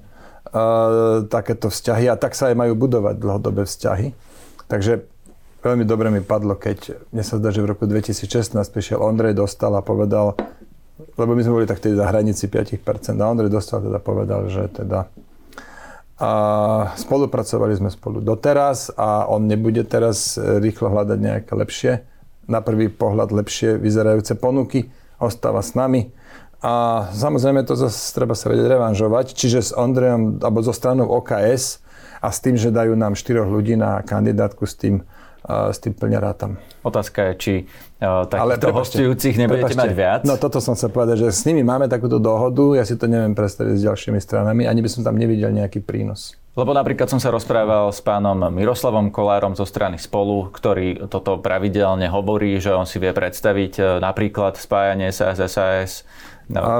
takéto 1.28 1.68
vzťahy 1.68 2.08
a 2.08 2.16
tak 2.16 2.32
sa 2.32 2.48
aj 2.48 2.56
majú 2.56 2.80
budovať 2.80 3.20
dlhodobé 3.20 3.68
vzťahy. 3.68 4.31
Takže 4.72 5.04
veľmi 5.60 5.84
dobre 5.84 6.08
mi 6.08 6.24
padlo, 6.24 6.56
keď 6.56 7.12
mne 7.12 7.28
sa 7.28 7.36
zdá, 7.36 7.52
že 7.52 7.60
v 7.60 7.76
roku 7.76 7.84
2016 7.84 8.56
prišiel 8.56 9.04
Ondrej 9.04 9.36
Dostal 9.36 9.76
a 9.76 9.84
povedal, 9.84 10.40
lebo 11.20 11.36
my 11.36 11.44
sme 11.44 11.60
boli 11.60 11.68
tak 11.68 11.84
tedy 11.84 12.00
za 12.00 12.08
hranici 12.08 12.48
5% 12.48 12.80
a 13.20 13.26
Ondrej 13.28 13.52
Dostal 13.52 13.84
teda 13.84 14.00
povedal, 14.00 14.48
že 14.48 14.72
teda 14.72 15.12
a 16.22 16.32
spolupracovali 17.02 17.82
sme 17.82 17.90
spolu 17.90 18.22
doteraz 18.22 18.94
a 18.94 19.26
on 19.26 19.50
nebude 19.50 19.82
teraz 19.90 20.38
rýchlo 20.38 20.94
hľadať 20.94 21.18
nejaké 21.18 21.52
lepšie, 21.58 21.92
na 22.46 22.62
prvý 22.62 22.94
pohľad 22.94 23.34
lepšie 23.34 23.82
vyzerajúce 23.82 24.38
ponuky, 24.38 24.94
ostáva 25.18 25.66
s 25.66 25.74
nami. 25.74 26.14
A 26.62 27.10
samozrejme 27.10 27.66
to 27.66 27.74
zase 27.74 28.14
treba 28.14 28.38
sa 28.38 28.54
vedieť 28.54 28.70
revanžovať, 28.70 29.34
čiže 29.34 29.60
s 29.66 29.72
Ondrejom, 29.74 30.46
alebo 30.46 30.62
zo 30.62 30.78
stranou 30.78 31.10
OKS 31.10 31.82
a 32.22 32.28
s 32.30 32.38
tým, 32.40 32.56
že 32.56 32.70
dajú 32.70 32.94
nám 32.94 33.18
štyroch 33.18 33.50
ľudí 33.50 33.74
na 33.74 34.06
kandidátku, 34.06 34.70
s 34.70 34.78
tým, 34.78 35.02
s 35.50 35.78
tým 35.82 35.98
plne 35.98 36.22
rátam. 36.22 36.62
Otázka 36.86 37.34
je, 37.34 37.34
či 37.42 37.54
uh, 37.66 38.30
takýchto 38.30 38.70
Ale, 38.70 38.78
hostujúcich 38.78 39.36
nebudete 39.42 39.74
prepačte, 39.74 39.82
mať 39.82 39.92
viac? 39.98 40.22
No 40.22 40.38
toto 40.38 40.62
som 40.62 40.78
sa 40.78 40.86
povedať, 40.86 41.26
že 41.26 41.34
s 41.34 41.42
nimi 41.50 41.66
máme 41.66 41.90
takúto 41.90 42.22
dohodu, 42.22 42.78
ja 42.78 42.86
si 42.86 42.94
to 42.94 43.10
neviem 43.10 43.34
predstaviť 43.34 43.74
s 43.74 43.82
ďalšími 43.82 44.22
stranami, 44.22 44.70
ani 44.70 44.86
by 44.86 44.90
som 44.90 45.02
tam 45.02 45.18
nevidel 45.18 45.50
nejaký 45.50 45.82
prínos. 45.82 46.38
Lebo 46.52 46.76
napríklad 46.76 47.08
som 47.08 47.16
sa 47.16 47.32
rozprával 47.32 47.96
s 47.96 48.04
pánom 48.04 48.36
Miroslavom 48.52 49.08
Kolárom 49.08 49.56
zo 49.56 49.64
strany 49.64 49.96
Spolu, 49.96 50.52
ktorý 50.52 51.08
toto 51.08 51.40
pravidelne 51.40 52.12
hovorí, 52.12 52.60
že 52.60 52.76
on 52.76 52.84
si 52.84 53.00
vie 53.00 53.16
predstaviť 53.16 53.74
e, 53.80 53.84
napríklad 54.04 54.60
spájanie 54.60 55.16
sa 55.16 55.32
s 55.32 55.40
SAS 55.48 56.04
No, 56.52 56.60
a, 56.60 56.74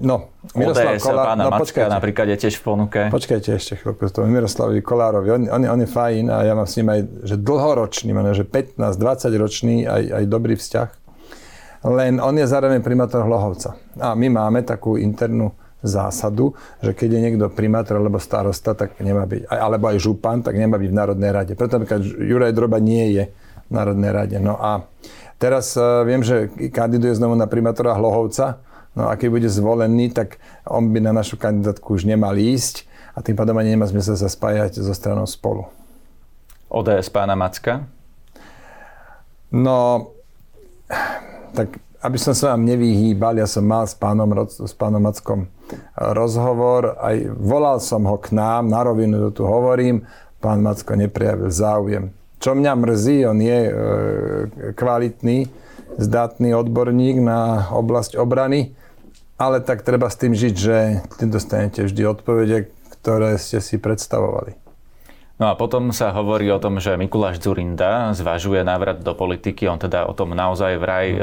no 0.00 0.32
Miroslav 0.56 0.96
ODS, 0.96 1.04
Kolár, 1.04 1.24
pána 1.28 1.42
no, 1.44 1.50
Macka 1.52 1.62
počkajte, 1.62 1.92
napríklad 1.92 2.26
je 2.32 2.36
tiež 2.48 2.54
v 2.56 2.62
ponuke. 2.64 3.00
Počkajte 3.12 3.48
ešte 3.52 3.72
chvíľku 3.76 4.08
s 4.08 4.12
tomu 4.16 4.32
Miroslavovi 4.32 4.80
Kolárovi. 4.80 5.28
On, 5.28 5.42
on, 5.52 5.62
on, 5.68 5.80
je 5.84 5.88
fajn 5.88 6.24
a 6.32 6.36
ja 6.48 6.56
mám 6.56 6.64
s 6.64 6.80
ním 6.80 6.88
aj 6.88 7.00
že 7.28 7.36
dlhoročný, 7.36 8.10
mene, 8.16 8.32
že 8.32 8.48
15-20 8.48 9.36
ročný 9.36 9.76
aj, 9.84 10.02
aj 10.16 10.24
dobrý 10.24 10.56
vzťah. 10.56 10.88
Len 11.80 12.20
on 12.20 12.34
je 12.36 12.44
zároveň 12.48 12.80
primátor 12.80 13.24
Hlohovca. 13.24 13.76
A 14.00 14.16
my 14.16 14.28
máme 14.32 14.64
takú 14.64 14.96
internú 14.96 15.52
zásadu, 15.80 16.52
že 16.84 16.92
keď 16.92 17.08
je 17.16 17.20
niekto 17.24 17.48
primátor 17.48 18.00
alebo 18.00 18.20
starosta, 18.20 18.76
tak 18.76 19.00
nemá 19.00 19.24
byť, 19.24 19.48
alebo 19.48 19.88
aj 19.88 19.96
župan, 19.96 20.44
tak 20.44 20.60
nemá 20.60 20.76
byť 20.76 20.88
v 20.92 20.96
Národnej 20.96 21.30
rade. 21.32 21.52
Preto 21.56 21.80
napríklad 21.80 22.04
Juraj 22.04 22.52
Droba 22.52 22.76
nie 22.80 23.16
je 23.16 23.24
v 23.68 23.72
Národnej 23.72 24.12
rade. 24.12 24.36
No 24.36 24.60
a 24.60 24.84
teraz 25.40 25.72
uh, 25.80 26.04
viem, 26.04 26.20
že 26.20 26.52
kandiduje 26.68 27.16
znovu 27.16 27.32
na 27.32 27.48
primátora 27.48 27.96
Hlohovca, 27.96 28.60
No 28.94 29.06
a 29.06 29.14
keď 29.14 29.28
bude 29.30 29.48
zvolený, 29.48 30.10
tak 30.10 30.42
on 30.66 30.90
by 30.90 30.98
na 30.98 31.14
našu 31.14 31.38
kandidátku 31.38 31.94
už 31.94 32.06
nemal 32.06 32.34
ísť 32.34 32.86
a 33.14 33.22
tým 33.22 33.38
pádom 33.38 33.54
ani 33.54 33.74
nemá 33.74 33.86
zmysel 33.86 34.18
sa 34.18 34.26
spájať 34.26 34.82
so 34.82 34.90
stranou 34.94 35.26
spolu. 35.30 35.66
ODS 36.70 37.10
pána 37.10 37.34
Macka? 37.38 37.86
No, 39.50 40.10
tak 41.54 41.82
aby 42.00 42.16
som 42.16 42.32
sa 42.32 42.56
vám 42.56 42.64
nevyhýbal, 42.64 43.36
ja 43.36 43.44
som 43.44 43.66
mal 43.66 43.84
s 43.84 43.92
pánom, 43.92 44.30
s 44.46 44.72
pánom 44.72 45.02
Mackom 45.02 45.50
rozhovor, 45.94 46.96
aj 46.96 47.28
volal 47.36 47.76
som 47.82 48.08
ho 48.08 48.16
k 48.16 48.32
nám, 48.32 48.72
na 48.72 48.80
rovinu 48.80 49.28
to 49.28 49.30
tu 49.30 49.42
hovorím, 49.44 50.08
pán 50.40 50.64
Macko 50.64 50.96
neprejavil 50.96 51.52
záujem. 51.52 52.04
Čo 52.40 52.56
mňa 52.56 52.72
mrzí, 52.72 53.16
on 53.28 53.38
je 53.44 53.58
e, 53.68 53.72
kvalitný, 54.72 55.44
zdatný 56.00 56.56
odborník 56.56 57.20
na 57.20 57.68
oblasť 57.68 58.16
obrany, 58.16 58.72
ale 59.40 59.64
tak 59.64 59.80
treba 59.80 60.12
s 60.12 60.20
tým 60.20 60.36
žiť, 60.36 60.54
že 60.54 61.00
tým 61.16 61.32
dostanete 61.32 61.80
vždy 61.80 62.02
odpovede, 62.04 62.68
ktoré 63.00 63.40
ste 63.40 63.64
si 63.64 63.80
predstavovali. 63.80 64.60
No 65.40 65.48
a 65.48 65.56
potom 65.56 65.88
sa 65.88 66.12
hovorí 66.12 66.52
o 66.52 66.60
tom, 66.60 66.84
že 66.84 67.00
Mikuláš 67.00 67.40
Zurinda 67.40 68.12
zvažuje 68.12 68.60
návrat 68.60 69.00
do 69.00 69.16
politiky. 69.16 69.64
On 69.72 69.80
teda 69.80 70.04
o 70.04 70.12
tom 70.12 70.36
naozaj 70.36 70.76
vraj 70.76 71.16
e, 71.16 71.20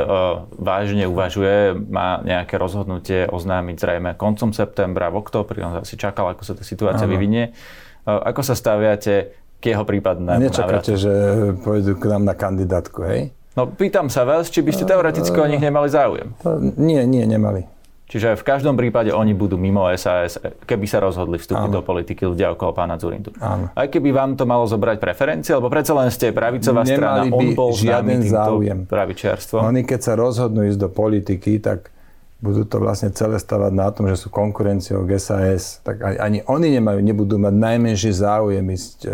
vážne 0.58 1.06
uvažuje. 1.06 1.78
Má 1.78 2.26
nejaké 2.26 2.58
rozhodnutie 2.58 3.30
oznámiť 3.30 3.78
zrejme 3.78 4.18
koncom 4.18 4.58
septembra, 4.58 5.14
v 5.14 5.22
októbri. 5.22 5.62
On 5.62 5.86
si 5.86 6.02
čakal, 6.02 6.34
ako 6.34 6.42
sa 6.42 6.58
tá 6.58 6.66
situácia 6.66 7.06
ano. 7.06 7.14
vyvinie. 7.14 7.54
E, 7.54 8.10
ako 8.10 8.42
sa 8.42 8.58
staviate 8.58 9.38
k 9.62 9.64
jeho 9.70 9.86
prípadnému 9.86 10.50
Nečakáte, 10.50 10.98
návratu? 10.98 10.98
že 10.98 11.14
pôjdu 11.62 11.94
k 12.02 12.10
nám 12.10 12.26
na 12.26 12.34
kandidátku, 12.34 13.06
hej? 13.06 13.38
No 13.54 13.70
pýtam 13.70 14.10
sa 14.10 14.26
vás, 14.26 14.50
či 14.50 14.66
by 14.66 14.74
ste 14.74 14.90
teoreticky 14.90 15.38
o 15.38 15.46
nich 15.46 15.62
nemali 15.62 15.94
záujem. 15.94 16.34
Nie, 16.74 17.06
nie, 17.06 17.22
nemali. 17.22 17.77
Čiže 18.08 18.40
v 18.40 18.44
každom 18.48 18.80
prípade 18.80 19.12
oni 19.12 19.36
budú 19.36 19.60
mimo 19.60 19.84
SAS, 20.00 20.40
keby 20.64 20.88
sa 20.88 21.04
rozhodli 21.04 21.36
vstúpiť 21.36 21.68
Áno. 21.68 21.76
do 21.76 21.82
politiky 21.84 22.24
ľudia 22.24 22.56
okolo 22.56 22.72
pána 22.72 22.96
Zurindu. 22.96 23.36
Áno. 23.44 23.68
Aj 23.76 23.88
keby 23.92 24.16
vám 24.16 24.40
to 24.40 24.48
malo 24.48 24.64
zobrať 24.64 24.96
preferencie, 24.96 25.52
lebo 25.52 25.68
predsa 25.68 25.92
len 25.92 26.08
ste 26.08 26.32
pravicová 26.32 26.88
Nemali 26.88 26.96
strana, 26.96 27.22
on 27.28 27.48
bol 27.52 27.76
žiaden 27.76 28.24
záujem. 28.24 28.88
pravičiarstvo. 28.88 29.60
Oni 29.60 29.84
keď 29.84 30.00
sa 30.00 30.14
rozhodnú 30.16 30.64
ísť 30.72 30.80
do 30.80 30.88
politiky, 30.88 31.60
tak 31.60 31.92
budú 32.40 32.64
to 32.64 32.80
vlastne 32.80 33.12
celé 33.12 33.42
stavať 33.42 33.74
na 33.76 33.92
tom, 33.92 34.08
že 34.08 34.16
sú 34.16 34.32
konkurenciou 34.32 35.04
k 35.04 35.20
SAS, 35.20 35.84
tak 35.84 36.00
ani 36.00 36.46
oni 36.48 36.80
nemajú, 36.80 37.04
nebudú 37.04 37.36
mať 37.42 37.54
najmenší 37.60 38.12
záujem 38.14 38.64
ísť 38.72 38.98
e, 39.04 39.12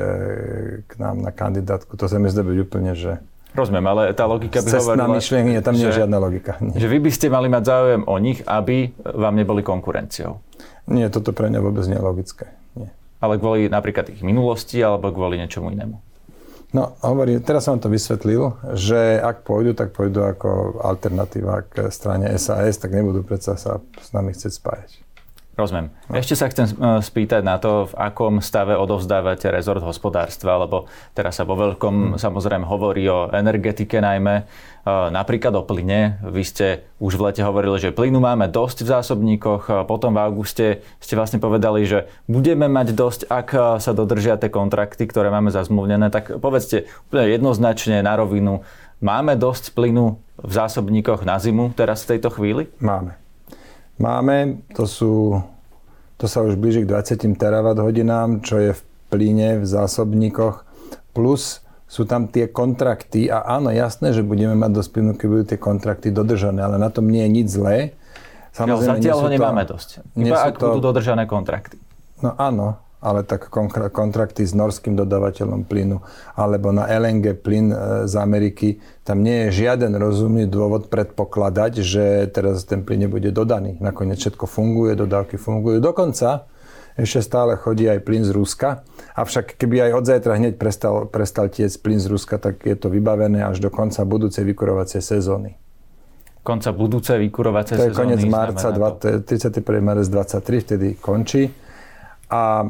k 0.83 0.91
nám 1.01 1.23
na 1.23 1.31
kandidátku. 1.31 1.95
To 1.97 2.05
sa 2.05 2.19
mi 2.19 2.27
zdá 2.27 2.43
byť 2.43 2.57
úplne, 2.61 2.93
že 2.93 3.23
Rozumiem, 3.53 3.85
ale 3.85 4.01
tá 4.17 4.25
logika 4.25 4.65
by 4.65 4.69
hovorila... 4.81 5.13
myšlienka, 5.13 5.61
tam 5.61 5.77
nie 5.77 5.85
je 5.85 6.01
žiadna 6.01 6.17
logika. 6.17 6.57
Nie. 6.57 6.73
Že 6.81 6.87
vy 6.89 6.97
by 7.05 7.11
ste 7.13 7.27
mali 7.29 7.47
mať 7.53 7.63
záujem 7.69 8.01
o 8.09 8.15
nich, 8.17 8.41
aby 8.49 8.89
vám 8.97 9.37
neboli 9.37 9.61
konkurenciou. 9.61 10.41
Nie, 10.89 11.13
toto 11.13 11.37
pre 11.37 11.53
mňa 11.53 11.59
vôbec 11.61 11.85
nie 11.85 11.95
je 11.95 12.03
logické. 12.03 12.45
Nie. 12.73 12.89
Ale 13.21 13.37
kvôli 13.37 13.69
napríklad 13.69 14.09
ich 14.09 14.25
minulosti, 14.25 14.81
alebo 14.81 15.13
kvôli 15.13 15.37
niečomu 15.37 15.69
inému? 15.69 16.01
No, 16.73 16.97
hovorí, 17.05 17.37
teraz 17.45 17.69
som 17.69 17.77
to 17.77 17.85
vysvetlil, 17.85 18.57
že 18.73 19.21
ak 19.21 19.45
pôjdu, 19.45 19.77
tak 19.77 19.93
pôjdu 19.93 20.25
ako 20.25 20.81
alternatíva 20.81 21.69
k 21.69 21.93
strane 21.93 22.33
SAS, 22.41 22.81
tak 22.81 22.89
nebudú 22.89 23.21
predsa 23.21 23.53
sa 23.53 23.77
s 24.01 24.09
nami 24.09 24.33
chcieť 24.33 24.53
spájať. 24.57 24.91
Rozumiem. 25.53 25.93
Ešte 26.09 26.33
sa 26.33 26.49
chcem 26.49 26.65
e, 26.65 26.97
spýtať 26.97 27.45
na 27.45 27.61
to, 27.61 27.85
v 27.85 27.93
akom 27.93 28.41
stave 28.41 28.73
odovzdávate 28.73 29.53
rezort 29.53 29.85
hospodárstva, 29.85 30.57
lebo 30.65 30.89
teraz 31.13 31.37
sa 31.37 31.45
vo 31.45 31.53
veľkom 31.53 32.17
hmm. 32.17 32.17
samozrejme 32.17 32.65
hovorí 32.65 33.05
o 33.05 33.29
energetike 33.29 34.01
najmä, 34.01 34.35
e, 34.41 34.43
napríklad 35.13 35.53
o 35.53 35.61
plyne. 35.61 36.17
Vy 36.25 36.41
ste 36.41 36.67
už 36.97 37.21
v 37.21 37.29
lete 37.29 37.45
hovorili, 37.45 37.77
že 37.77 37.93
plynu 37.93 38.17
máme 38.17 38.49
dosť 38.49 38.81
v 38.81 38.91
zásobníkoch, 38.97 39.85
potom 39.85 40.17
v 40.17 40.25
auguste 40.25 40.65
ste 40.97 41.13
vlastne 41.13 41.37
povedali, 41.37 41.85
že 41.85 42.09
budeme 42.25 42.65
mať 42.65 42.97
dosť, 42.97 43.21
ak 43.29 43.77
sa 43.77 43.91
dodržia 43.93 44.41
tie 44.41 44.49
kontrakty, 44.49 45.05
ktoré 45.05 45.29
máme 45.29 45.53
zazmluvnené. 45.53 46.09
Tak 46.09 46.41
povedzte 46.41 46.89
úplne 47.13 47.29
jednoznačne 47.29 48.01
na 48.01 48.17
rovinu, 48.17 48.65
máme 49.05 49.37
dosť 49.37 49.77
plynu 49.77 50.17
v 50.41 50.51
zásobníkoch 50.51 51.29
na 51.29 51.37
zimu 51.37 51.77
teraz 51.77 52.09
v 52.09 52.17
tejto 52.17 52.33
chvíli? 52.33 52.73
Máme. 52.81 53.22
Máme, 54.01 54.65
to 54.73 54.89
sú, 54.89 55.43
to 56.17 56.25
sa 56.25 56.41
už 56.41 56.57
blíži 56.57 56.81
k 56.81 56.89
20 56.89 57.37
terawatt 57.37 57.77
hodinám, 57.77 58.41
čo 58.41 58.57
je 58.57 58.71
v 58.73 58.81
plyne, 59.13 59.61
v 59.61 59.65
zásobníkoch, 59.69 60.65
plus 61.13 61.61
sú 61.85 62.09
tam 62.09 62.25
tie 62.25 62.49
kontrakty 62.49 63.29
a 63.29 63.45
áno, 63.45 63.69
jasné, 63.69 64.17
že 64.17 64.25
budeme 64.25 64.57
mať 64.57 64.81
dosť 64.81 64.89
plynu, 64.89 65.11
keď 65.13 65.27
budú 65.29 65.43
tie 65.45 65.59
kontrakty 65.61 66.07
dodržané, 66.09 66.65
ale 66.65 66.81
na 66.81 66.89
tom 66.89 67.05
nie 67.05 67.21
je 67.21 67.29
nič 67.29 67.47
zlé. 67.53 67.93
Samozrejme, 68.57 68.97
zatiaľ 68.97 69.17
ho 69.21 69.29
nemáme 69.29 69.63
to, 69.69 69.77
dosť. 69.77 69.89
Iba 70.17 70.41
ak 70.41 70.57
to, 70.57 70.73
budú 70.73 70.81
dodržané 70.89 71.29
kontrakty. 71.29 71.77
No 72.25 72.33
áno, 72.33 72.81
ale 73.03 73.27
tak 73.27 73.51
kontrakty 73.91 74.47
s 74.47 74.55
norským 74.55 74.95
dodávateľom 74.95 75.67
plynu 75.67 75.99
alebo 76.39 76.71
na 76.71 76.87
LNG 76.87 77.35
plyn 77.43 77.67
e, 77.69 77.77
z 78.07 78.15
Ameriky, 78.15 78.79
tam 79.03 79.19
nie 79.19 79.47
je 79.47 79.67
žiaden 79.67 79.91
rozumný 79.99 80.47
dôvod 80.47 80.87
predpokladať, 80.87 81.83
že 81.83 82.31
teraz 82.31 82.63
ten 82.63 82.87
plyn 82.87 83.05
nebude 83.05 83.35
dodaný. 83.35 83.75
Nakoniec 83.83 84.23
všetko 84.23 84.47
funguje, 84.47 84.95
dodávky 84.95 85.35
fungujú. 85.35 85.83
Dokonca 85.83 86.47
ešte 86.93 87.25
stále 87.25 87.57
chodí 87.57 87.89
aj 87.89 88.05
plyn 88.05 88.23
z 88.23 88.31
Ruska. 88.31 88.85
Avšak 89.17 89.57
keby 89.57 89.89
aj 89.89 89.91
od 89.97 90.03
zajtra 90.05 90.33
hneď 90.37 90.53
prestal, 90.61 91.09
prestal 91.09 91.49
tiec 91.49 91.73
plyn 91.81 91.97
z 91.97 92.07
Ruska, 92.07 92.37
tak 92.37 92.61
je 92.63 92.77
to 92.77 92.87
vybavené 92.93 93.41
až 93.41 93.59
do 93.59 93.73
konca 93.73 94.05
budúcej 94.05 94.45
vykurovacej 94.45 95.01
sezóny. 95.01 95.57
Konca 96.45 96.69
budúcej 96.75 97.17
vykurovacej 97.17 97.75
sezóny? 97.81 97.87
To 97.87 97.91
je 97.91 97.97
koniec 97.97 98.21
marca, 98.29 98.67
31. 99.25 99.63
marec 99.81 100.07
23, 100.11 100.65
vtedy 100.69 100.87
končí. 101.01 101.49
A 102.29 102.67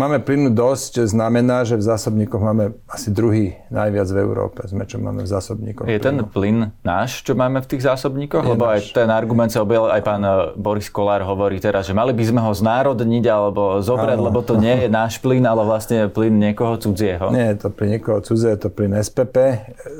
Máme 0.00 0.16
plynu 0.16 0.48
dosť, 0.56 1.04
znamená, 1.04 1.60
že 1.68 1.76
v 1.76 1.84
zásobníkoch 1.84 2.40
máme 2.40 2.72
asi 2.88 3.12
druhý 3.12 3.60
najviac 3.68 4.08
v 4.08 4.18
Európe, 4.24 4.64
sme 4.64 4.88
čo 4.88 4.96
máme 4.96 5.20
v 5.20 5.28
zásobníkoch. 5.28 5.84
Je 5.84 6.00
ten 6.00 6.16
plyn 6.24 6.72
náš, 6.80 7.20
čo 7.20 7.36
máme 7.36 7.60
v 7.60 7.68
tých 7.68 7.84
zásobníkoch? 7.84 8.40
Je 8.40 8.48
Lebo 8.56 8.64
náš. 8.64 8.96
aj 8.96 8.96
ten 8.96 9.12
argument 9.12 9.52
sa 9.52 9.60
objavil, 9.60 9.92
aj 9.92 10.00
pán 10.00 10.24
eh, 10.24 10.56
Boris 10.56 10.88
Kolár 10.88 11.20
hovorí 11.28 11.60
teraz, 11.60 11.84
že 11.84 11.92
mali 11.92 12.16
by 12.16 12.24
sme 12.32 12.40
ho 12.40 12.48
znárodniť 12.48 13.24
alebo 13.28 13.84
zobrať, 13.84 14.16
Áno. 14.16 14.32
lebo 14.32 14.40
to 14.40 14.56
nie 14.56 14.72
je 14.72 14.88
náš 14.88 15.20
plyn, 15.20 15.44
ale 15.44 15.68
vlastne 15.68 16.08
plyn 16.08 16.32
niekoho 16.32 16.80
cudzieho. 16.80 17.28
Nie 17.28 17.52
je 17.52 17.56
to 17.60 17.68
plyn 17.68 18.00
niekoho 18.00 18.24
cudzieho, 18.24 18.56
je 18.56 18.60
to 18.64 18.72
plyn 18.72 18.96
SPP. 18.96 19.36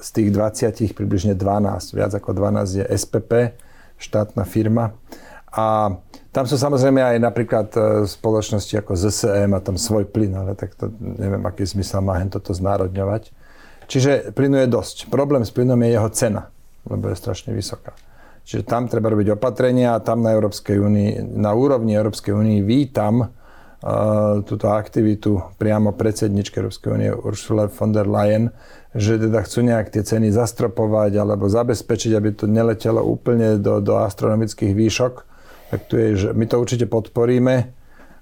Z 0.01 0.09
tých 0.17 0.33
20 0.33 0.97
približne 0.97 1.37
12, 1.37 1.93
viac 1.93 2.17
ako 2.17 2.33
12 2.33 2.81
je 2.81 2.85
SPP, 2.89 3.53
štátna 4.01 4.49
firma. 4.49 4.97
A 5.51 5.99
tam 6.31 6.47
sú 6.47 6.55
samozrejme 6.55 7.03
aj 7.03 7.17
napríklad 7.19 7.69
e, 7.75 7.81
spoločnosti 8.07 8.71
ako 8.79 8.95
ZSE, 8.95 9.51
má 9.51 9.59
tam 9.59 9.75
svoj 9.75 10.07
plyn, 10.07 10.31
ale 10.39 10.55
tak 10.55 10.79
to 10.79 10.95
neviem, 11.01 11.43
aký 11.43 11.67
zmysel 11.67 12.07
má 12.07 12.23
hen 12.23 12.31
toto 12.31 12.55
znárodňovať. 12.55 13.35
Čiže 13.91 14.31
plynu 14.31 14.63
je 14.63 14.69
dosť. 14.71 14.97
Problém 15.11 15.43
s 15.43 15.51
plynom 15.51 15.83
je 15.83 15.91
jeho 15.91 16.11
cena, 16.15 16.55
lebo 16.87 17.11
je 17.11 17.19
strašne 17.19 17.51
vysoká. 17.51 17.99
Čiže 18.47 18.63
tam 18.63 18.87
treba 18.87 19.11
robiť 19.11 19.35
opatrenia 19.35 19.99
a 19.99 20.03
tam 20.03 20.23
na 20.23 20.31
Európskej 20.31 20.79
únii, 20.79 21.35
na 21.35 21.51
úrovni 21.51 21.99
Európskej 21.99 22.31
únii 22.31 22.63
vítam 22.63 23.27
uh, 23.27 23.27
túto 24.47 24.71
aktivitu 24.71 25.55
priamo 25.59 25.95
predsedničky 25.95 26.63
Európskej 26.63 26.91
únie 26.95 27.11
Ursula 27.11 27.67
von 27.67 27.91
der 27.91 28.07
Leyen, 28.07 28.55
že 28.95 29.19
teda 29.19 29.43
chcú 29.47 29.67
nejak 29.67 29.95
tie 29.95 30.03
ceny 30.03 30.35
zastropovať 30.35 31.19
alebo 31.19 31.47
zabezpečiť, 31.47 32.11
aby 32.15 32.31
to 32.35 32.51
neletelo 32.51 33.03
úplne 33.03 33.59
do, 33.59 33.79
do 33.79 33.99
astronomických 34.03 34.75
výšok 34.75 35.30
tak 35.71 35.87
tu 35.87 35.95
je, 35.95 36.09
že 36.19 36.29
my 36.35 36.45
to 36.51 36.59
určite 36.59 36.91
podporíme 36.91 37.71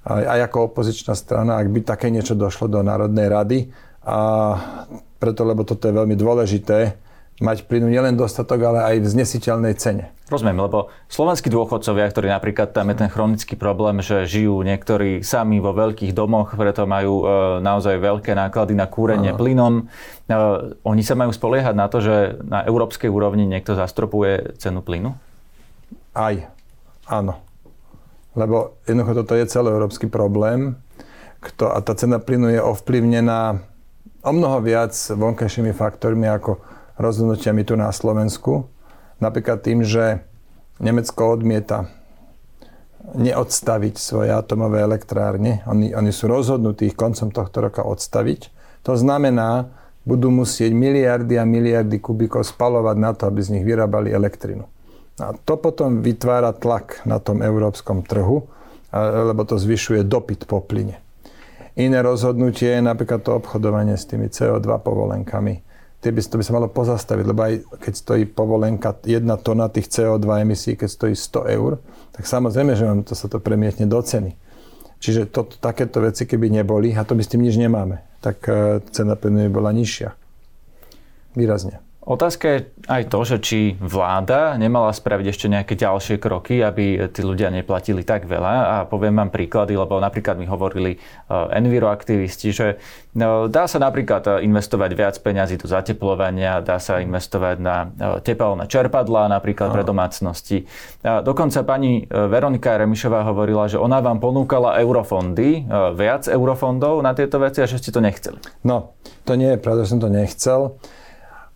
aj, 0.04 0.24
aj 0.24 0.40
ako 0.48 0.58
opozičná 0.72 1.16
strana, 1.16 1.60
ak 1.60 1.68
by 1.72 1.80
také 1.84 2.12
niečo 2.12 2.36
došlo 2.36 2.68
do 2.68 2.80
Národnej 2.84 3.28
rady. 3.28 3.58
A 4.08 4.18
preto, 5.20 5.42
lebo 5.44 5.66
toto 5.66 5.88
je 5.90 5.96
veľmi 5.96 6.16
dôležité, 6.16 6.96
mať 7.38 7.70
plynu 7.70 7.86
nielen 7.86 8.18
dostatok, 8.18 8.58
ale 8.66 8.80
aj 8.82 8.96
v 8.98 9.10
znesiteľnej 9.14 9.74
cene. 9.78 10.10
Rozumiem, 10.26 10.58
lebo 10.58 10.90
slovenskí 11.08 11.48
dôchodcovia, 11.48 12.10
ktorí 12.10 12.28
napríklad 12.28 12.74
tam 12.74 12.90
je 12.92 12.96
ten 12.98 13.08
chronický 13.08 13.54
problém, 13.54 14.02
že 14.02 14.26
žijú 14.26 14.60
niektorí 14.60 15.22
sami 15.22 15.62
vo 15.62 15.70
veľkých 15.72 16.12
domoch, 16.12 16.52
preto 16.58 16.84
majú 16.84 17.22
e, 17.22 17.26
naozaj 17.62 17.96
veľké 17.96 18.34
náklady 18.34 18.74
na 18.74 18.90
kúrenie 18.90 19.32
Aha. 19.32 19.38
plynom. 19.38 19.74
E, 19.78 20.34
oni 20.82 21.02
sa 21.06 21.14
majú 21.14 21.30
spoliehať 21.30 21.74
na 21.78 21.86
to, 21.86 22.02
že 22.02 22.42
na 22.42 22.66
európskej 22.66 23.08
úrovni 23.08 23.46
niekto 23.46 23.78
zastropuje 23.78 24.58
cenu 24.58 24.82
plynu? 24.82 25.14
Aj. 26.12 26.57
Áno. 27.08 27.40
Lebo 28.36 28.78
jednoducho 28.84 29.24
toto 29.24 29.34
je 29.34 29.48
celoeurópsky 29.48 30.06
problém 30.06 30.76
kto, 31.38 31.70
a 31.70 31.78
tá 31.80 31.94
cena 31.94 32.18
plynu 32.18 32.50
je 32.50 32.60
ovplyvnená 32.62 33.62
o 34.26 34.30
mnoho 34.34 34.58
viac 34.58 34.90
vonkajšími 34.94 35.70
faktormi 35.70 36.26
ako 36.26 36.58
rozhodnutiami 36.98 37.62
tu 37.62 37.78
na 37.78 37.94
Slovensku. 37.94 38.66
Napríklad 39.22 39.62
tým, 39.62 39.86
že 39.86 40.26
Nemecko 40.82 41.38
odmieta 41.38 41.86
neodstaviť 43.14 43.94
svoje 43.96 44.34
atomové 44.34 44.82
elektrárne. 44.82 45.62
Oni, 45.70 45.94
oni 45.94 46.10
sú 46.10 46.26
rozhodnutí 46.26 46.90
ich 46.90 46.98
koncom 46.98 47.30
tohto 47.30 47.62
roka 47.62 47.86
odstaviť. 47.86 48.50
To 48.84 48.98
znamená, 48.98 49.70
budú 50.02 50.34
musieť 50.34 50.74
miliardy 50.74 51.38
a 51.38 51.46
miliardy 51.46 52.02
kubíkov 52.02 52.44
spalovať 52.50 52.96
na 52.98 53.10
to, 53.14 53.30
aby 53.30 53.40
z 53.40 53.58
nich 53.58 53.64
vyrábali 53.64 54.10
elektrinu. 54.10 54.66
A 55.18 55.34
to 55.34 55.58
potom 55.58 56.00
vytvára 56.00 56.54
tlak 56.54 57.02
na 57.02 57.18
tom 57.18 57.42
európskom 57.42 58.06
trhu, 58.06 58.46
lebo 58.94 59.42
to 59.44 59.58
zvyšuje 59.58 60.06
dopyt 60.06 60.46
po 60.46 60.62
plyne. 60.62 61.02
Iné 61.78 62.02
rozhodnutie 62.02 62.74
je 62.74 62.82
napríklad 62.82 63.22
to 63.22 63.38
obchodovanie 63.38 63.94
s 63.94 64.06
tými 64.10 64.26
CO2 64.26 64.66
povolenkami. 64.82 65.62
Tie 65.98 66.10
by, 66.14 66.20
to 66.22 66.38
by 66.38 66.44
sa 66.46 66.54
malo 66.54 66.70
pozastaviť, 66.70 67.24
lebo 67.26 67.40
aj 67.42 67.54
keď 67.82 67.94
stojí 67.94 68.22
povolenka, 68.30 68.94
jedna 69.02 69.34
tona 69.38 69.66
tých 69.66 69.90
CO2 69.90 70.46
emisí, 70.46 70.78
keď 70.78 70.88
stojí 70.90 71.14
100 71.14 71.54
eur, 71.58 71.82
tak 72.14 72.26
samozrejme, 72.26 72.74
že 72.78 72.86
vám 72.86 73.02
to 73.02 73.18
sa 73.18 73.26
to 73.26 73.42
premietne 73.42 73.86
do 73.86 73.98
ceny. 73.98 74.34
Čiže 74.98 75.30
to, 75.30 75.46
takéto 75.46 76.02
veci, 76.02 76.26
keby 76.26 76.50
neboli, 76.50 76.94
a 76.94 77.06
to 77.06 77.14
by 77.14 77.22
s 77.22 77.30
tým 77.30 77.46
nič 77.46 77.54
nemáme, 77.54 78.02
tak 78.18 78.42
e, 78.50 78.82
cena 78.90 79.14
plynu 79.14 79.46
by 79.46 79.50
bola 79.50 79.70
nižšia. 79.70 80.10
Výrazne. 81.38 81.87
Otázka 82.08 82.44
je 82.48 82.58
aj 82.88 83.12
to, 83.12 83.20
že 83.20 83.36
či 83.44 83.60
vláda 83.76 84.56
nemala 84.56 84.88
spraviť 84.96 85.26
ešte 85.28 85.46
nejaké 85.52 85.76
ďalšie 85.76 86.16
kroky, 86.16 86.64
aby 86.64 87.04
tí 87.12 87.20
ľudia 87.20 87.52
neplatili 87.52 88.00
tak 88.00 88.24
veľa. 88.24 88.54
A 88.64 88.76
poviem 88.88 89.12
vám 89.12 89.28
príklady, 89.28 89.76
lebo 89.76 90.00
napríklad 90.00 90.40
mi 90.40 90.48
hovorili 90.48 90.96
e, 90.96 90.98
enviroaktivisti, 91.28 92.48
že 92.48 92.66
e, 92.72 93.26
dá 93.52 93.68
sa 93.68 93.76
napríklad 93.76 94.24
e, 94.24 94.48
investovať 94.48 94.90
viac 94.96 95.20
peňazí 95.20 95.60
do 95.60 95.68
zateplovania, 95.68 96.64
dá 96.64 96.80
sa 96.80 97.04
investovať 97.04 97.56
na 97.60 97.92
tepelné 98.24 98.64
čerpadlá 98.64 99.28
napríklad 99.28 99.68
pre 99.76 99.84
domácnosti. 99.84 100.64
A 101.04 101.20
dokonca 101.20 101.60
pani 101.60 102.08
Veronika 102.08 102.80
Remišová 102.80 103.20
hovorila, 103.28 103.68
že 103.68 103.76
ona 103.76 104.00
vám 104.00 104.16
ponúkala 104.16 104.80
eurofondy, 104.80 105.68
viac 105.92 106.24
eurofondov 106.24 107.04
na 107.04 107.12
tieto 107.12 107.36
veci 107.36 107.60
a 107.60 107.68
že 107.68 107.76
ste 107.76 107.92
to 107.92 108.00
nechceli. 108.00 108.40
No, 108.64 108.96
to 109.28 109.36
nie 109.36 109.52
je 109.52 109.58
pravda, 109.60 109.84
že 109.84 109.92
som 109.92 110.00
to 110.00 110.08
nechcel. 110.08 110.80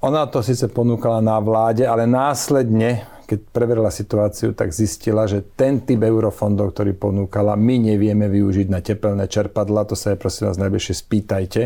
Ona 0.03 0.27
to 0.27 0.43
síce 0.43 0.67
ponúkala 0.67 1.23
na 1.23 1.39
vláde, 1.39 1.87
ale 1.87 2.11
následne, 2.11 3.07
keď 3.23 3.39
preverila 3.55 3.87
situáciu, 3.87 4.51
tak 4.51 4.75
zistila, 4.75 5.31
že 5.31 5.47
ten 5.55 5.79
typ 5.79 6.03
eurofondov, 6.03 6.75
ktorý 6.75 6.99
ponúkala, 6.99 7.55
my 7.55 7.95
nevieme 7.95 8.27
využiť 8.27 8.67
na 8.67 8.83
tepelné 8.83 9.31
čerpadla. 9.31 9.87
To 9.87 9.95
sa 9.95 10.11
je 10.11 10.19
prosím 10.19 10.51
vás 10.51 10.59
najbližšie 10.59 10.95
spýtajte, 11.07 11.63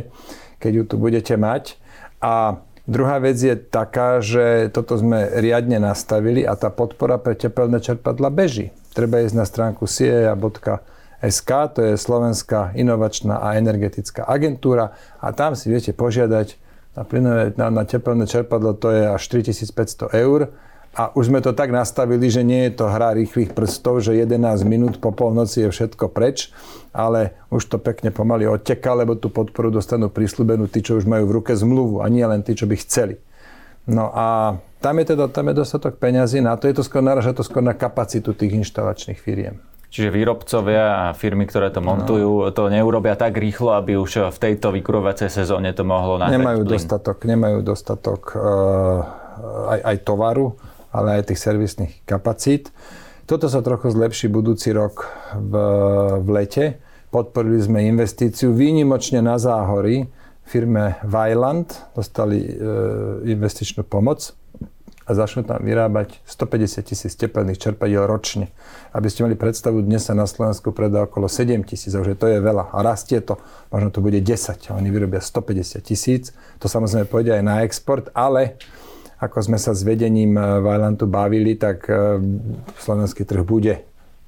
keď 0.60 0.72
ju 0.76 0.82
tu 0.84 1.00
budete 1.00 1.32
mať. 1.32 1.80
A 2.20 2.60
druhá 2.84 3.24
vec 3.24 3.40
je 3.40 3.56
taká, 3.56 4.20
že 4.20 4.68
toto 4.68 5.00
sme 5.00 5.40
riadne 5.40 5.80
nastavili 5.80 6.44
a 6.44 6.60
tá 6.60 6.68
podpora 6.68 7.16
pre 7.16 7.40
tepelné 7.40 7.80
čerpadla 7.80 8.28
beží. 8.28 8.68
Treba 8.92 9.24
ísť 9.24 9.32
na 9.32 9.48
stránku 9.48 9.88
siea.sk, 9.88 11.50
to 11.72 11.80
je 11.88 11.96
Slovenská 11.96 12.76
inovačná 12.76 13.40
a 13.40 13.56
energetická 13.56 14.28
agentúra 14.28 14.92
a 15.24 15.32
tam 15.32 15.56
si 15.56 15.72
viete 15.72 15.96
požiadať 15.96 16.65
na, 16.96 17.04
plynové, 17.04 17.52
na, 17.60 17.68
na 17.70 17.84
teplné 17.84 18.24
čerpadlo 18.24 18.72
to 18.74 18.90
je 18.90 19.04
až 19.04 19.22
4500 19.28 20.16
eur. 20.16 20.48
A 20.96 21.12
už 21.12 21.28
sme 21.28 21.44
to 21.44 21.52
tak 21.52 21.68
nastavili, 21.68 22.32
že 22.32 22.40
nie 22.40 22.72
je 22.72 22.80
to 22.80 22.88
hra 22.88 23.12
rýchlych 23.12 23.52
prstov, 23.52 24.00
že 24.00 24.16
11 24.16 24.64
minút 24.64 24.96
po 24.96 25.12
polnoci 25.12 25.60
je 25.60 25.68
všetko 25.68 26.08
preč, 26.08 26.48
ale 26.96 27.36
už 27.52 27.68
to 27.68 27.76
pekne 27.76 28.08
pomaly 28.08 28.48
odteká, 28.48 28.96
lebo 28.96 29.12
tú 29.12 29.28
podporu 29.28 29.68
dostanú 29.68 30.08
prísľubenú 30.08 30.72
tí, 30.72 30.80
čo 30.80 30.96
už 30.96 31.04
majú 31.04 31.28
v 31.28 31.36
ruke 31.36 31.52
zmluvu 31.52 32.00
a 32.00 32.08
nie 32.08 32.24
len 32.24 32.40
tí, 32.40 32.56
čo 32.56 32.64
by 32.64 32.80
chceli. 32.80 33.20
No 33.84 34.08
a 34.08 34.56
tam 34.80 34.96
je 34.96 35.12
teda 35.12 35.28
tam 35.28 35.52
je 35.52 35.54
dostatok 35.60 36.00
peňazí 36.00 36.40
na 36.40 36.56
to, 36.56 36.64
je 36.64 36.80
to 36.80 36.82
skôr 36.82 37.04
naraža 37.04 37.36
to 37.36 37.44
skôr 37.44 37.60
na 37.60 37.76
kapacitu 37.76 38.32
tých 38.32 38.56
inštalačných 38.64 39.20
firiem. 39.20 39.60
Čiže 39.96 40.12
výrobcovia 40.12 41.08
a 41.08 41.16
firmy, 41.16 41.48
ktoré 41.48 41.72
to 41.72 41.80
montujú, 41.80 42.28
no. 42.44 42.52
to 42.52 42.68
neurobia 42.68 43.16
tak 43.16 43.32
rýchlo, 43.32 43.72
aby 43.80 43.96
už 43.96 44.28
v 44.28 44.38
tejto 44.44 44.68
vykurovacej 44.68 45.32
sezóne 45.32 45.72
to 45.72 45.88
mohlo 45.88 46.20
nahrať 46.20 46.36
nemajú 46.36 46.60
plyn. 46.68 46.72
dostatok, 46.76 47.16
nemajú 47.24 47.58
dostatok 47.64 48.22
uh, 48.36 49.72
aj, 49.72 49.80
aj 49.88 49.96
tovaru, 50.04 50.52
ale 50.92 51.16
aj 51.16 51.32
tých 51.32 51.40
servisných 51.40 52.04
kapacít. 52.04 52.76
Toto 53.24 53.48
sa 53.48 53.64
trochu 53.64 53.88
zlepší 53.88 54.28
budúci 54.28 54.76
rok 54.76 55.08
v, 55.32 55.52
v 56.20 56.28
lete. 56.28 56.76
Podporili 57.08 57.56
sme 57.64 57.88
investíciu 57.88 58.52
výnimočne 58.52 59.24
na 59.24 59.40
záhory 59.40 60.12
firme 60.44 61.00
Vajland. 61.08 61.72
Dostali 61.96 62.44
e, 62.44 62.52
investičnú 63.32 63.82
pomoc 63.82 64.36
a 65.06 65.10
začnú 65.14 65.46
tam 65.46 65.62
vyrábať 65.62 66.18
150 66.26 66.82
tisíc 66.82 67.14
tepelných 67.14 67.62
čerpadiel 67.62 68.10
ročne. 68.10 68.50
Aby 68.90 69.06
ste 69.06 69.22
mali 69.22 69.38
predstavu, 69.38 69.78
dnes 69.78 70.02
sa 70.02 70.18
na 70.18 70.26
Slovensku 70.26 70.74
predá 70.74 71.06
okolo 71.06 71.30
7 71.30 71.62
tisíc, 71.62 71.94
takže 71.94 72.18
to 72.18 72.26
je 72.26 72.42
veľa. 72.42 72.74
A 72.74 72.82
rastie 72.82 73.22
to, 73.22 73.38
možno 73.70 73.94
to 73.94 74.02
bude 74.02 74.18
10 74.18 74.26
a 74.66 74.72
oni 74.74 74.90
vyrobia 74.90 75.22
150 75.22 75.78
tisíc. 75.86 76.34
To 76.58 76.66
samozrejme 76.66 77.06
pôjde 77.06 77.38
aj 77.38 77.42
na 77.46 77.62
export, 77.62 78.10
ale 78.18 78.58
ako 79.22 79.46
sme 79.46 79.58
sa 79.62 79.72
s 79.72 79.86
vedením 79.86 80.34
eh, 80.34 80.42
Vajlantu 80.60 81.06
bavili, 81.06 81.54
tak 81.54 81.86
eh, 81.86 82.18
slovenský 82.82 83.22
trh 83.22 83.46
bude 83.46 83.86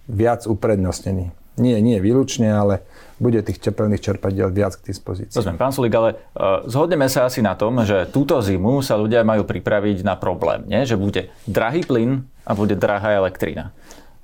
viac 0.08 0.46
uprednostnený. 0.46 1.34
Nie, 1.58 1.82
nie 1.82 1.98
výlučne, 1.98 2.48
ale 2.48 2.86
bude 3.18 3.42
tých 3.42 3.58
tepelných 3.58 3.98
čerpadiel 3.98 4.54
viac 4.54 4.78
k 4.78 4.94
dispozícii. 4.94 5.34
Rozumiem, 5.34 5.58
pán 5.58 5.74
Sulik, 5.74 5.94
ale 5.98 6.14
uh, 6.38 6.62
zhodneme 6.70 7.10
sa 7.10 7.26
asi 7.26 7.42
na 7.42 7.58
tom, 7.58 7.82
že 7.82 8.06
túto 8.08 8.38
zimu 8.38 8.78
sa 8.80 8.94
ľudia 8.94 9.26
majú 9.26 9.42
pripraviť 9.42 10.06
na 10.06 10.14
problém, 10.14 10.62
nie? 10.70 10.86
že 10.86 10.94
bude 10.94 11.34
drahý 11.44 11.82
plyn 11.82 12.22
a 12.46 12.54
bude 12.54 12.78
drahá 12.78 13.18
elektrina. 13.18 13.74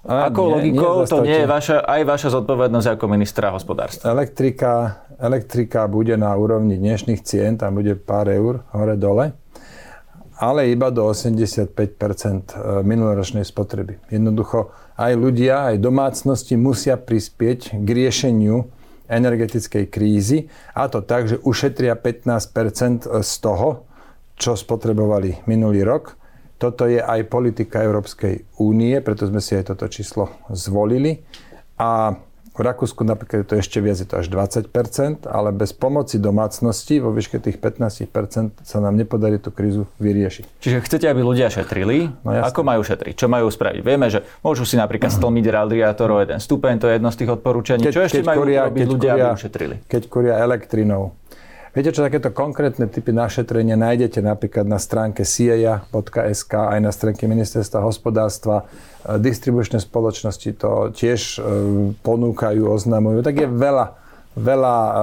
A 0.04 0.28
Akou 0.28 0.52
nie, 0.52 0.54
logikou 0.70 1.02
nie 1.02 1.08
to 1.08 1.18
nie 1.24 1.38
je 1.42 1.48
vaša, 1.48 1.80
aj 1.80 2.02
vaša 2.04 2.28
zodpovednosť 2.38 2.88
ako 2.94 3.04
ministra 3.08 3.50
hospodárstva? 3.50 4.12
Elektrika, 4.12 5.02
elektrika 5.16 5.88
bude 5.88 6.14
na 6.14 6.30
úrovni 6.36 6.76
dnešných 6.76 7.24
cien, 7.24 7.56
tam 7.56 7.80
bude 7.80 7.96
pár 7.96 8.30
eur 8.30 8.62
hore-dole 8.70 9.32
ale 10.34 10.70
iba 10.70 10.90
do 10.90 11.06
85 11.06 11.70
e, 11.70 12.82
minuloročnej 12.82 13.46
spotreby. 13.46 14.02
Jednoducho 14.10 14.74
aj 14.94 15.12
ľudia, 15.18 15.74
aj 15.74 15.82
domácnosti 15.82 16.54
musia 16.54 16.94
prispieť 16.94 17.74
k 17.74 17.88
riešeniu 17.88 18.70
energetickej 19.10 19.84
krízy 19.90 20.48
a 20.72 20.88
to 20.88 21.04
tak, 21.04 21.28
že 21.28 21.42
ušetria 21.42 21.98
15% 21.98 23.10
z 23.10 23.32
toho, 23.42 23.84
čo 24.34 24.56
spotrebovali 24.56 25.44
minulý 25.46 25.84
rok. 25.84 26.16
Toto 26.56 26.86
je 26.86 27.02
aj 27.02 27.28
politika 27.28 27.82
Európskej 27.82 28.58
únie, 28.62 28.96
preto 29.02 29.26
sme 29.26 29.42
si 29.42 29.58
aj 29.58 29.74
toto 29.74 29.90
číslo 29.90 30.30
zvolili. 30.48 31.20
A 31.76 32.14
v 32.54 32.62
Rakúsku 32.62 33.02
napríklad 33.02 33.42
je 33.42 33.48
to 33.50 33.54
ešte 33.58 33.78
viac, 33.82 33.98
je 33.98 34.06
to 34.06 34.22
až 34.22 34.30
20% 34.30 35.26
ale 35.26 35.50
bez 35.50 35.74
pomoci 35.74 36.22
domácnosti 36.22 37.02
vo 37.02 37.10
výške 37.10 37.42
tých 37.42 37.58
15% 37.58 38.62
sa 38.62 38.78
nám 38.78 38.94
nepodarí 38.94 39.42
tú 39.42 39.50
krízu 39.50 39.90
vyriešiť. 39.98 40.62
Čiže 40.62 40.78
chcete, 40.86 41.06
aby 41.10 41.20
ľudia 41.26 41.50
šetrili? 41.50 42.14
No, 42.22 42.30
Ako 42.30 42.62
majú 42.62 42.86
šetriť? 42.86 43.18
Čo 43.18 43.26
majú 43.26 43.50
spraviť? 43.50 43.82
Vieme, 43.82 44.06
že 44.06 44.22
môžu 44.46 44.62
si 44.62 44.78
napríklad 44.78 45.10
stlmiť 45.18 45.46
radiátor 45.50 46.08
o 46.14 46.18
jeden 46.22 46.38
stupeň, 46.38 46.78
to 46.78 46.86
je 46.86 46.94
jedno 46.96 47.10
z 47.10 47.16
tých 47.18 47.30
odporúčaní. 47.34 47.82
Keď, 47.82 47.94
Čo 47.94 48.02
ešte 48.06 48.18
keď 48.22 48.26
majú 48.30 48.40
kuria, 48.46 48.60
robiť 48.70 48.86
ľudia, 48.86 49.12
kuria, 49.12 49.24
aby 49.26 49.36
ušetrili? 49.36 49.74
Keď 49.90 50.02
kuria 50.06 50.34
elektrinou, 50.38 51.02
Viete 51.74 51.90
čo, 51.90 52.06
takéto 52.06 52.30
konkrétne 52.30 52.86
typy 52.86 53.10
našetrenia 53.10 53.74
nájdete 53.74 54.22
napríklad 54.22 54.62
na 54.62 54.78
stránke 54.78 55.26
cia.sk 55.26 56.52
aj 56.54 56.78
na 56.78 56.94
stránke 56.94 57.26
Ministerstva 57.26 57.82
hospodárstva. 57.82 58.70
E, 59.02 59.18
distribučné 59.18 59.82
spoločnosti 59.82 60.54
to 60.54 60.94
tiež 60.94 61.20
e, 61.34 61.38
ponúkajú, 61.98 62.62
oznamujú. 62.70 63.26
Tak 63.26 63.34
je 63.42 63.48
veľa, 63.50 63.86
veľa 64.38 64.76
e, 64.78 64.94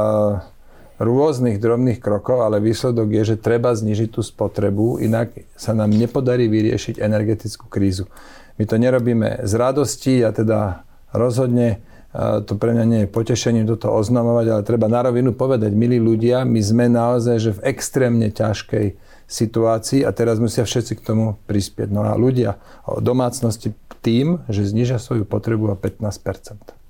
rôznych 1.04 1.60
drobných 1.60 2.00
krokov, 2.00 2.40
ale 2.40 2.64
výsledok 2.64 3.20
je, 3.20 3.36
že 3.36 3.44
treba 3.44 3.76
znižiť 3.76 4.08
tú 4.08 4.24
spotrebu, 4.24 5.04
inak 5.04 5.36
sa 5.60 5.76
nám 5.76 5.92
nepodarí 5.92 6.48
vyriešiť 6.48 7.04
energetickú 7.04 7.68
krízu. 7.68 8.08
My 8.56 8.64
to 8.64 8.80
nerobíme 8.80 9.44
z 9.44 9.54
radosti 9.60 10.24
a 10.24 10.32
teda 10.32 10.88
rozhodne 11.12 11.84
to 12.18 12.54
pre 12.60 12.76
mňa 12.76 12.86
nie 12.88 13.00
je 13.06 13.14
potešením 13.14 13.66
toto 13.72 13.88
oznamovať, 13.96 14.46
ale 14.52 14.62
treba 14.68 14.92
na 14.92 15.00
rovinu 15.08 15.32
povedať, 15.32 15.72
milí 15.72 15.96
ľudia, 15.96 16.44
my 16.44 16.60
sme 16.60 16.92
naozaj 16.92 17.36
že 17.40 17.52
v 17.56 17.64
extrémne 17.72 18.28
ťažkej 18.28 19.00
situácii 19.32 20.04
a 20.04 20.12
teraz 20.12 20.44
musia 20.44 20.68
všetci 20.68 21.00
k 21.00 21.06
tomu 21.08 21.40
prispieť. 21.48 21.88
No 21.88 22.04
a 22.04 22.20
ľudia 22.20 22.60
domácnosti 23.00 23.72
tým, 24.04 24.44
že 24.52 24.68
znižia 24.68 25.00
svoju 25.00 25.24
potrebu 25.24 25.72
o 25.72 25.78
15 25.80 26.81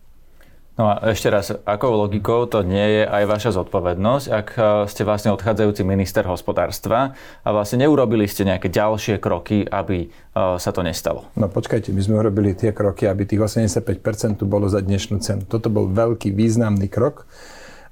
No 0.82 0.98
a 0.98 1.14
ešte 1.14 1.30
raz, 1.30 1.54
akou 1.54 1.94
logikou 1.94 2.50
to 2.50 2.66
nie 2.66 2.82
je 2.82 3.04
aj 3.06 3.30
vaša 3.30 3.52
zodpovednosť, 3.54 4.26
ak 4.34 4.48
e, 4.58 4.62
ste 4.90 5.06
vlastne 5.06 5.30
odchádzajúci 5.30 5.86
minister 5.86 6.26
hospodárstva 6.26 7.14
a 7.46 7.50
vlastne 7.54 7.86
neurobili 7.86 8.26
ste 8.26 8.50
nejaké 8.50 8.74
ďalšie 8.74 9.22
kroky, 9.22 9.62
aby 9.62 10.10
e, 10.10 10.18
sa 10.34 10.74
to 10.74 10.82
nestalo? 10.82 11.30
No 11.38 11.54
počkajte, 11.54 11.94
my 11.94 12.02
sme 12.02 12.18
urobili 12.18 12.58
tie 12.58 12.74
kroky, 12.74 13.06
aby 13.06 13.30
tých 13.30 13.46
85% 13.46 14.42
bolo 14.50 14.66
za 14.74 14.82
dnešnú 14.82 15.22
cenu. 15.22 15.46
Toto 15.46 15.70
bol 15.70 15.86
veľký 15.86 16.34
významný 16.34 16.90
krok. 16.90 17.30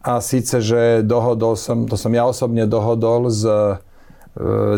A 0.02 0.17
síce, 0.17 0.58
že 0.58 1.06
dohodol 1.06 1.62
som, 1.62 1.86
to 1.86 1.93
som 1.93 2.10
ja 2.10 2.25
osobne 2.25 2.65
dohodol 2.65 3.30
s, 3.30 3.45
e, 3.45 3.78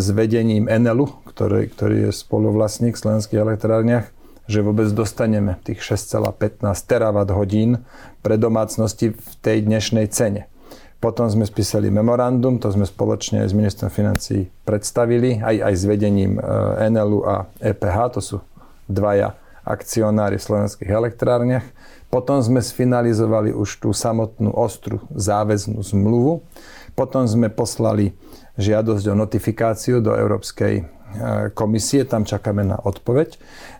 s 0.03 0.07
vedením 0.11 0.67
Enelu, 0.67 1.07
ktorý, 1.31 1.71
ktorý 1.71 1.95
je 2.03 2.11
spoluvlastník 2.11 2.99
v 2.99 3.03
slovenských 3.07 3.39
elektrárniach, 3.39 4.11
že 4.51 4.59
vôbec 4.59 4.91
dostaneme 4.91 5.55
tých 5.63 5.79
6,15 5.79 6.67
terawatt 6.83 7.31
hodín 7.31 7.87
pre 8.19 8.35
domácnosti 8.35 9.15
v 9.15 9.31
tej 9.39 9.63
dnešnej 9.63 10.11
cene. 10.11 10.51
Potom 11.01 11.25
sme 11.31 11.49
spísali 11.49 11.89
memorandum, 11.89 12.61
to 12.61 12.69
sme 12.69 12.85
spoločne 12.85 13.41
s 13.47 13.57
ministrom 13.57 13.89
financí 13.89 14.53
predstavili, 14.67 15.41
aj, 15.41 15.71
aj 15.71 15.73
s 15.73 15.83
vedením 15.89 16.37
e, 16.37 16.41
NLU 16.93 17.25
a 17.25 17.49
EPH, 17.57 17.97
to 18.13 18.21
sú 18.21 18.37
dvaja 18.85 19.33
akcionári 19.65 20.37
v 20.37 20.45
slovenských 20.45 20.91
elektrárniach. 20.91 21.65
Potom 22.13 22.37
sme 22.43 22.61
sfinalizovali 22.61 23.49
už 23.55 23.81
tú 23.81 23.89
samotnú 23.95 24.53
ostru 24.53 25.01
záväznú 25.15 25.81
zmluvu. 25.81 26.43
Potom 26.93 27.23
sme 27.25 27.47
poslali 27.49 28.13
žiadosť 28.59 29.05
o 29.09 29.15
notifikáciu 29.15 30.03
do 30.03 30.13
Európskej 30.13 30.85
komisie, 31.53 32.03
tam 32.07 32.25
čakáme 32.27 32.63
na 32.65 32.77
odpoveď. 32.79 33.37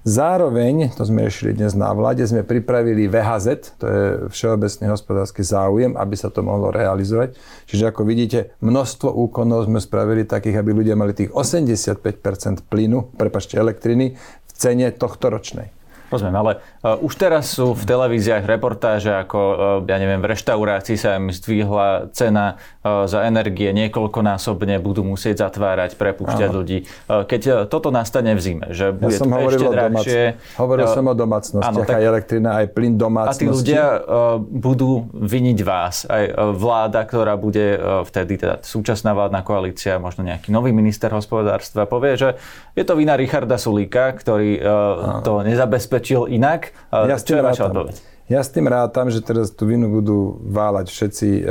Zároveň, 0.08 0.94
to 0.98 1.06
sme 1.06 1.28
riešili 1.28 1.54
dnes 1.54 1.78
na 1.78 1.94
vláde, 1.94 2.26
sme 2.26 2.41
pripravili 2.41 3.06
VHZ, 3.10 3.48
to 3.78 3.86
je 3.86 4.04
Všeobecný 4.34 4.86
hospodársky 4.89 5.46
záujem, 5.46 5.94
aby 5.94 6.15
sa 6.17 6.34
to 6.34 6.41
mohlo 6.41 6.74
realizovať. 6.74 7.38
Čiže 7.70 7.91
ako 7.91 8.02
vidíte, 8.06 8.58
množstvo 8.62 9.10
úkonov 9.10 9.70
sme 9.70 9.78
spravili 9.78 10.26
takých, 10.26 10.62
aby 10.62 10.72
ľudia 10.74 10.96
mali 10.98 11.13
tých 11.13 11.34
85% 11.34 12.65
plynu, 12.65 13.13
prepačte, 13.15 13.58
elektriny 13.58 14.17
v 14.17 14.52
cene 14.54 14.89
tohto 14.94 15.30
ročnej. 15.30 15.81
Rozumiem, 16.12 16.36
ale 16.36 16.52
uh, 16.84 17.00
už 17.00 17.15
teraz 17.15 17.56
sú 17.56 17.71
v 17.71 17.88
televíziách 17.88 18.43
reportáže, 18.43 19.15
ako 19.15 19.39
uh, 19.39 19.56
ja 19.88 19.95
neviem, 19.95 20.19
v 20.19 20.36
reštaurácii 20.36 21.00
sa 21.00 21.15
im 21.15 21.32
zdvihla 21.32 22.12
cena 22.12 22.60
uh, 22.84 23.08
za 23.08 23.24
energie 23.24 23.71
niekoľkonásobne, 23.71 24.76
budú 24.84 25.08
musieť 25.08 25.47
zatvárať, 25.47 25.95
prepúšťať 25.95 26.52
Áno. 26.52 26.60
ľudí. 26.60 26.84
Uh, 27.08 27.24
keď 27.24 27.41
uh, 27.47 27.56
toto 27.63 27.95
nastane 27.95 28.36
v 28.36 28.41
zime, 28.43 28.76
že 28.76 28.91
bude 28.91 29.15
ja 29.15 29.24
som 29.24 29.32
to 29.32 29.39
ešte 29.39 29.67
drahšie... 29.71 30.21
Hovoril 30.60 30.84
uh, 30.84 30.91
som 30.91 31.08
o 31.08 31.15
domácnostiach, 31.15 31.88
tak, 31.88 31.95
aj 31.95 32.04
elektrina, 32.04 32.50
aj 32.60 32.65
plyn 32.76 33.00
domácnosti. 33.00 33.39
A 33.39 33.47
tí 33.47 33.56
ľudia 33.56 33.84
uh, 33.88 34.36
budú 34.43 35.08
viniť 35.15 35.58
vás, 35.63 36.04
aj 36.12 36.24
uh, 36.28 36.52
vláda, 36.52 37.08
ktorá 37.08 37.39
bude 37.39 37.80
uh, 37.80 38.04
vtedy, 38.04 38.36
teda 38.36 38.60
súčasná 38.60 39.15
vládna 39.15 39.47
koalícia, 39.47 39.95
možno 39.95 40.28
nejaký 40.28 40.52
nový 40.52 40.76
minister 40.76 41.08
hospodárstva, 41.08 41.88
povie, 41.88 42.19
že 42.19 42.36
je 42.76 42.84
to 42.84 43.00
vina 43.00 43.15
Richarda 43.15 43.56
Sulíka, 43.56 44.12
ktorý 44.12 44.60
uh, 44.60 45.24
to 45.24 45.39
nezabezpečí 45.47 46.01
zabezpečil 46.02 46.34
inak. 46.34 46.74
Ja 46.90 47.18
Čo 47.18 47.38
je 47.38 47.44
vaša 47.46 47.64
odpoveď? 47.70 47.96
Ja 48.32 48.42
s 48.42 48.50
tým 48.50 48.66
rátam, 48.72 49.12
že 49.12 49.20
teraz 49.20 49.52
tú 49.52 49.68
vinu 49.68 49.92
budú 49.92 50.40
váľať 50.48 50.88
všetci 50.88 51.30
e, 51.30 51.44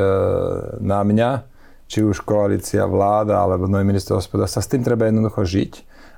na 0.81 1.05
mňa, 1.05 1.45
či 1.87 2.01
už 2.01 2.25
koalícia, 2.25 2.89
vláda 2.89 3.37
alebo 3.37 3.69
nový 3.69 3.85
minister 3.85 4.17
hospodárstva. 4.17 4.65
S 4.65 4.73
tým 4.73 4.81
treba 4.81 5.05
jednoducho 5.05 5.45
žiť. 5.45 5.73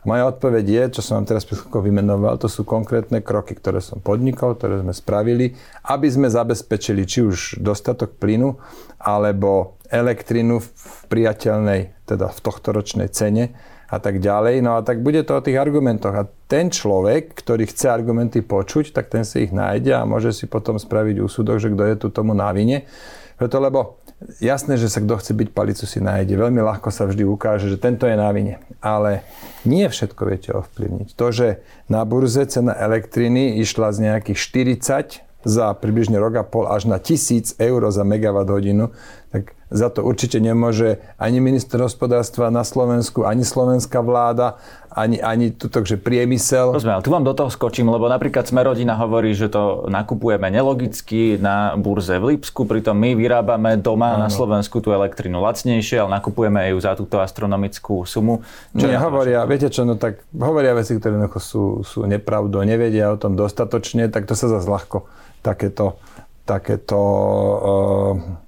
Moja 0.06 0.26
odpoveď 0.26 0.64
je, 0.66 0.82
čo 0.98 1.00
som 1.02 1.22
vám 1.22 1.30
teraz 1.30 1.46
vymenoval, 1.70 2.34
to 2.34 2.50
sú 2.50 2.66
konkrétne 2.66 3.22
kroky, 3.22 3.54
ktoré 3.54 3.78
som 3.78 4.02
podnikol, 4.02 4.58
ktoré 4.58 4.82
sme 4.82 4.90
spravili, 4.90 5.54
aby 5.86 6.10
sme 6.10 6.26
zabezpečili 6.26 7.06
či 7.06 7.22
už 7.22 7.62
dostatok 7.62 8.18
plynu, 8.18 8.58
alebo 8.98 9.78
elektrinu 9.90 10.58
v 10.58 10.94
priateľnej, 11.06 11.94
teda 12.06 12.34
v 12.34 12.38
tohtoročnej 12.38 13.14
cene, 13.14 13.54
a 13.92 14.00
tak 14.00 14.24
ďalej. 14.24 14.64
No 14.64 14.80
a 14.80 14.80
tak 14.80 15.04
bude 15.04 15.20
to 15.20 15.36
o 15.36 15.44
tých 15.44 15.60
argumentoch. 15.60 16.16
A 16.16 16.24
ten 16.48 16.72
človek, 16.72 17.36
ktorý 17.36 17.68
chce 17.68 17.92
argumenty 17.92 18.40
počuť, 18.40 18.96
tak 18.96 19.12
ten 19.12 19.28
si 19.28 19.44
ich 19.44 19.52
nájde 19.52 19.92
a 19.92 20.08
môže 20.08 20.32
si 20.32 20.48
potom 20.48 20.80
spraviť 20.80 21.20
úsudok, 21.20 21.60
že 21.60 21.68
kto 21.68 21.82
je 21.92 21.96
tu 22.00 22.08
tomu 22.08 22.32
na 22.32 22.48
vine. 22.56 22.88
Preto 23.36 23.60
lebo 23.60 24.00
jasné, 24.40 24.80
že 24.80 24.88
sa 24.88 25.04
kto 25.04 25.20
chce 25.20 25.36
byť 25.36 25.48
palicu 25.52 25.84
si 25.84 26.00
nájde. 26.00 26.40
Veľmi 26.40 26.64
ľahko 26.64 26.88
sa 26.88 27.04
vždy 27.04 27.20
ukáže, 27.28 27.68
že 27.68 27.76
tento 27.76 28.08
je 28.08 28.16
na 28.16 28.32
vine. 28.32 28.64
Ale 28.80 29.28
nie 29.68 29.84
všetko 29.84 30.22
viete 30.24 30.56
ovplyvniť. 30.56 31.12
To, 31.12 31.26
že 31.28 31.60
na 31.92 32.00
burze 32.08 32.48
cena 32.48 32.72
elektriny 32.72 33.60
išla 33.60 33.92
z 33.92 33.98
nejakých 34.08 34.38
40 34.80 35.28
za 35.42 35.74
približne 35.74 36.16
rok 36.22 36.38
a 36.38 36.44
pol 36.46 36.70
až 36.70 36.86
na 36.86 37.02
1000 37.02 37.58
eur 37.58 37.82
za 37.90 38.06
megawatt 38.06 38.46
hodinu, 38.46 38.94
tak 39.34 39.58
za 39.72 39.88
to 39.88 40.04
určite 40.04 40.36
nemôže 40.38 41.00
ani 41.16 41.40
minister 41.40 41.80
hospodárstva 41.80 42.52
na 42.52 42.62
Slovensku, 42.62 43.24
ani 43.24 43.42
slovenská 43.42 44.04
vláda, 44.04 44.60
ani, 44.92 45.18
ani 45.18 45.56
tuto, 45.56 45.80
že 45.82 45.96
priemysel. 45.96 46.76
Rozumiem, 46.76 47.00
tu 47.00 47.08
vám 47.08 47.24
do 47.24 47.32
toho 47.32 47.48
skočím, 47.48 47.88
lebo 47.88 48.06
napríklad 48.12 48.44
sme 48.44 48.60
rodina 48.60 48.92
hovorí, 49.00 49.32
že 49.32 49.48
to 49.48 49.88
nakupujeme 49.88 50.52
nelogicky 50.52 51.40
na 51.40 51.72
burze 51.80 52.20
v 52.20 52.36
Lipsku, 52.36 52.68
pritom 52.68 52.92
my 52.92 53.16
vyrábame 53.16 53.80
doma 53.80 54.20
ano. 54.20 54.28
na 54.28 54.28
Slovensku 54.28 54.84
tú 54.84 54.92
elektrinu 54.92 55.40
lacnejšie, 55.40 56.04
ale 56.04 56.20
nakupujeme 56.20 56.60
ju 56.76 56.78
za 56.78 56.92
túto 56.92 57.18
astronomickú 57.18 58.04
sumu. 58.04 58.44
Čo 58.76 58.84
Nie, 58.84 59.00
hovoria, 59.00 59.48
viete 59.48 59.72
čo, 59.72 59.88
no 59.88 59.96
tak 59.96 60.20
hovoria 60.36 60.76
veci, 60.76 61.00
ktoré 61.00 61.16
sú, 61.40 61.80
sú 61.80 62.04
nepravdou, 62.04 62.60
nevedia 62.62 63.08
o 63.08 63.16
tom 63.16 63.32
dostatočne, 63.32 64.12
tak 64.12 64.28
to 64.28 64.36
sa 64.36 64.52
zase 64.52 64.68
ľahko 64.68 65.08
takéto, 65.40 65.96
takéto 66.44 67.00
uh, 67.00 68.41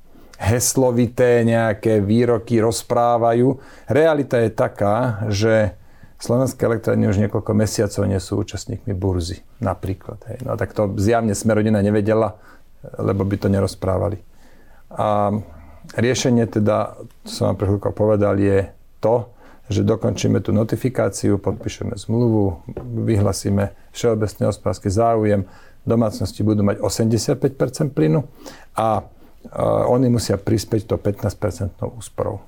heslovité 0.44 1.40
nejaké 1.42 2.04
výroky 2.04 2.60
rozprávajú. 2.60 3.56
Realita 3.88 4.38
je 4.44 4.50
taká, 4.52 5.24
že 5.32 5.72
Slovenské 6.14 6.64
elektrárne 6.64 7.10
už 7.10 7.20
niekoľko 7.20 7.52
mesiacov 7.52 8.08
nie 8.08 8.16
sú 8.16 8.40
účastníkmi 8.40 8.96
burzy, 8.96 9.44
napríklad. 9.60 10.24
Hej. 10.30 10.38
No 10.46 10.56
tak 10.56 10.72
to 10.72 10.96
zjavne 10.96 11.36
sme 11.36 11.52
rodina 11.52 11.84
nevedela, 11.84 12.40
lebo 12.96 13.28
by 13.28 13.36
to 13.36 13.52
nerozprávali. 13.52 14.24
A 14.94 15.36
riešenie 15.98 16.48
teda, 16.48 16.96
to 17.26 17.28
som 17.28 17.52
vám 17.52 17.56
pre 17.60 17.66
chvíľko 17.68 17.90
povedal, 17.92 18.40
je 18.40 18.72
to, 19.04 19.28
že 19.68 19.84
dokončíme 19.84 20.40
tú 20.40 20.56
notifikáciu, 20.56 21.36
podpíšeme 21.36 21.92
zmluvu, 21.92 22.72
vyhlasíme 23.04 23.76
všeobecný 23.92 24.42
hospodársky 24.48 24.88
záujem, 24.88 25.44
domácnosti 25.84 26.40
budú 26.40 26.64
mať 26.64 26.80
85% 26.80 27.92
plynu 27.92 28.24
a 28.72 29.04
oni 29.90 30.08
musia 30.08 30.40
prispieť 30.40 30.88
to 30.88 30.96
15% 30.96 31.76
úsporou. 31.94 32.40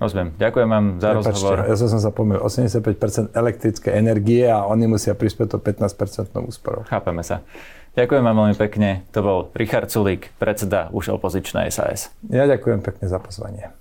Rozumiem. 0.00 0.32
Ďakujem 0.40 0.68
vám 0.72 0.86
za 0.96 1.08
Prepačte, 1.12 1.28
rozhovor. 1.36 1.58
Ja 1.68 1.76
som 1.76 2.00
sa 2.00 2.08
pomýlil. 2.08 2.40
85% 2.40 3.36
elektrické 3.36 3.92
energie 4.00 4.48
a 4.48 4.64
oni 4.64 4.88
musia 4.88 5.12
prispieť 5.12 5.54
to 5.54 5.58
15% 5.60 6.40
úsporou. 6.40 6.88
Chápeme 6.88 7.20
sa. 7.20 7.44
Ďakujem 7.92 8.22
vám 8.24 8.36
veľmi 8.40 8.56
pekne. 8.56 9.04
To 9.12 9.20
bol 9.20 9.38
Richard 9.52 9.92
Sulík, 9.92 10.32
predseda 10.40 10.88
už 10.94 11.12
opozičnej 11.20 11.68
SAS. 11.68 12.14
Ja 12.32 12.48
ďakujem 12.48 12.80
pekne 12.80 13.12
za 13.12 13.20
pozvanie. 13.20 13.76